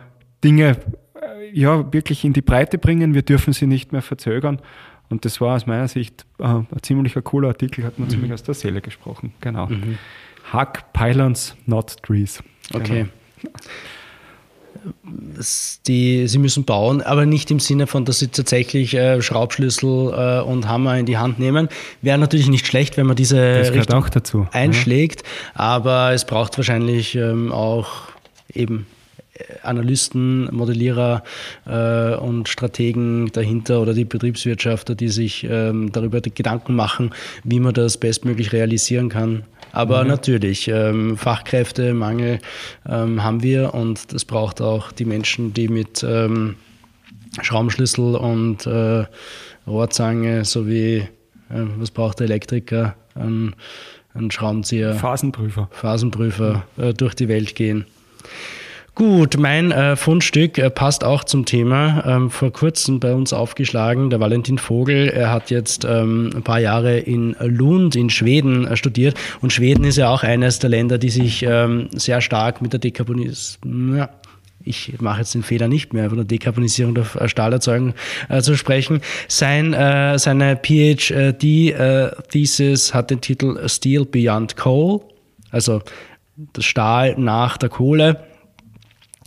[0.44, 0.78] Dinge
[1.16, 4.62] äh, ja wirklich in die Breite bringen, wir dürfen sie nicht mehr verzögern.
[5.10, 8.12] Und das war aus meiner Sicht äh, ein ziemlicher cooler Artikel, hat man mhm.
[8.12, 9.34] ziemlich aus der Seele gesprochen.
[9.40, 9.68] Genau.
[9.68, 9.98] Mhm.
[10.52, 12.44] Hack Pylons, not trees.
[12.74, 13.06] Okay.
[13.42, 13.52] Genau
[15.88, 20.42] die, sie müssen bauen, aber nicht im Sinne von, dass sie tatsächlich äh, Schraubschlüssel äh,
[20.42, 21.70] und Hammer in die Hand nehmen.
[22.02, 25.62] Wäre natürlich nicht schlecht, wenn man diese Richtung dazu, einschlägt, ja.
[25.62, 27.90] aber es braucht wahrscheinlich ähm, auch
[28.54, 28.88] eben
[29.34, 31.24] äh, Analysten, Modellierer
[31.66, 37.12] äh, und Strategen dahinter oder die Betriebswirtschafter, die sich ähm, darüber Gedanken machen,
[37.44, 39.44] wie man das bestmöglich realisieren kann.
[39.72, 40.10] Aber mhm.
[40.10, 42.40] natürlich, ähm, Fachkräftemangel
[42.88, 46.56] ähm, haben wir und das braucht auch die Menschen, die mit ähm,
[47.42, 49.06] Schraubenschlüssel und äh,
[49.68, 51.08] Rohrzange sowie, äh,
[51.78, 53.56] was braucht der Elektriker, ein,
[54.14, 57.86] ein Schraubenzieher, Phasenprüfer, Phasenprüfer äh, durch die Welt gehen.
[58.94, 62.04] Gut, mein äh, Fundstück äh, passt auch zum Thema.
[62.06, 65.08] Ähm, vor kurzem bei uns aufgeschlagen, der Valentin Vogel.
[65.08, 69.18] Er hat jetzt ähm, ein paar Jahre in Lund in Schweden äh, studiert.
[69.42, 72.82] Und Schweden ist ja auch eines der Länder, die sich ähm, sehr stark mit der
[72.82, 74.10] Dekarbonisierung, ja,
[74.64, 77.94] ich mache jetzt den Fehler nicht mehr, von der Dekarbonisierung der äh, Stahlerzeugung
[78.28, 79.00] äh, zu sprechen.
[79.28, 81.30] Sein, äh, seine PhD-Thesis
[82.90, 85.00] äh, hat den Titel Steel Beyond Coal,
[85.50, 85.82] also
[86.54, 88.31] das Stahl nach der Kohle.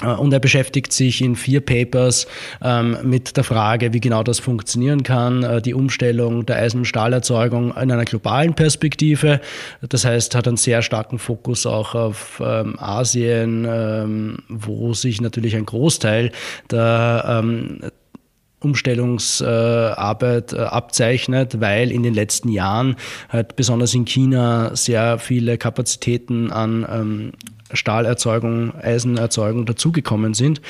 [0.03, 2.27] Äh, und er beschäftigt sich in vier Papers
[2.63, 6.85] ähm, mit der Frage, wie genau das funktionieren kann, äh, die Umstellung der Eisen- und
[6.85, 9.41] Stahlerzeugung in einer globalen Perspektive.
[9.89, 15.57] Das heißt, hat einen sehr starken Fokus auch auf ähm, Asien, ähm, wo sich natürlich
[15.57, 16.33] ein Großteil
[16.71, 17.81] der ähm,
[18.65, 22.97] Umstellungsarbeit äh, abzeichnet, weil in den letzten Jahren
[23.29, 27.33] halt besonders in China sehr viele Kapazitäten an ähm,
[27.73, 30.61] Stahlerzeugung, Eisenerzeugung dazugekommen sind.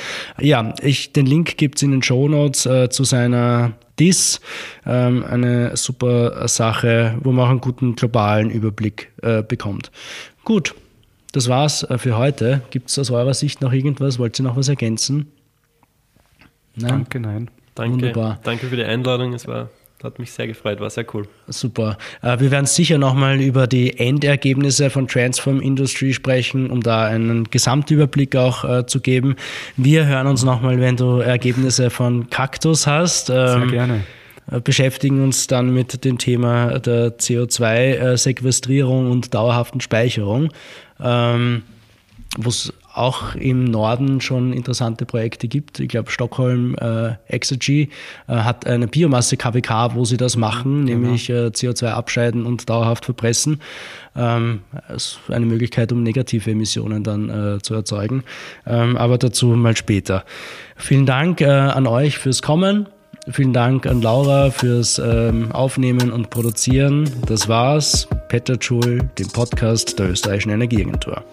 [0.41, 4.41] Ja, ich, den Link gibt's in den Show Notes äh, zu seiner DIS,
[4.87, 9.91] ähm, eine super Sache, wo man auch einen guten globalen Überblick äh, bekommt.
[10.45, 10.75] Gut,
[11.33, 12.63] das war's äh, für heute.
[12.71, 14.19] Gibt's aus eurer Sicht noch irgendwas?
[14.19, 15.33] Wollt ihr noch was ergänzen?
[16.77, 16.89] Nein?
[16.91, 17.51] Danke, nein.
[17.75, 18.39] Danke, Wunderbar.
[18.43, 19.35] danke für die Einladung.
[19.35, 19.69] Es war
[20.05, 21.27] hat mich sehr gefreut, war sehr cool.
[21.49, 21.97] Super.
[22.23, 27.45] Äh, wir werden sicher nochmal über die Endergebnisse von Transform Industry sprechen, um da einen
[27.45, 29.37] Gesamtüberblick auch äh, zu geben.
[29.77, 33.27] Wir hören uns nochmal, wenn du Ergebnisse von Cactus hast.
[33.27, 34.05] Sehr ähm, gerne
[34.51, 40.51] äh, beschäftigen uns dann mit dem Thema der CO2-Sequestrierung und dauerhaften Speicherung,
[41.01, 41.63] ähm,
[42.37, 45.81] wo es auch im Norden schon interessante Projekte gibt.
[45.81, 47.91] Ich glaube, Stockholm äh, Exergy
[48.29, 51.01] äh, hat eine Biomasse KWK, wo sie das machen, genau.
[51.01, 53.61] nämlich äh, CO2 abscheiden und dauerhaft verpressen.
[54.17, 54.61] Ähm,
[54.95, 58.23] ist eine Möglichkeit, um negative Emissionen dann äh, zu erzeugen.
[58.67, 60.25] Ähm, aber dazu mal später.
[60.77, 62.87] Vielen Dank äh, an euch fürs Kommen.
[63.31, 67.11] Vielen Dank an Laura fürs ähm, Aufnehmen und Produzieren.
[67.27, 68.07] Das war's.
[68.29, 71.25] Peter Schul, dem Podcast der Österreichischen Energieagentur.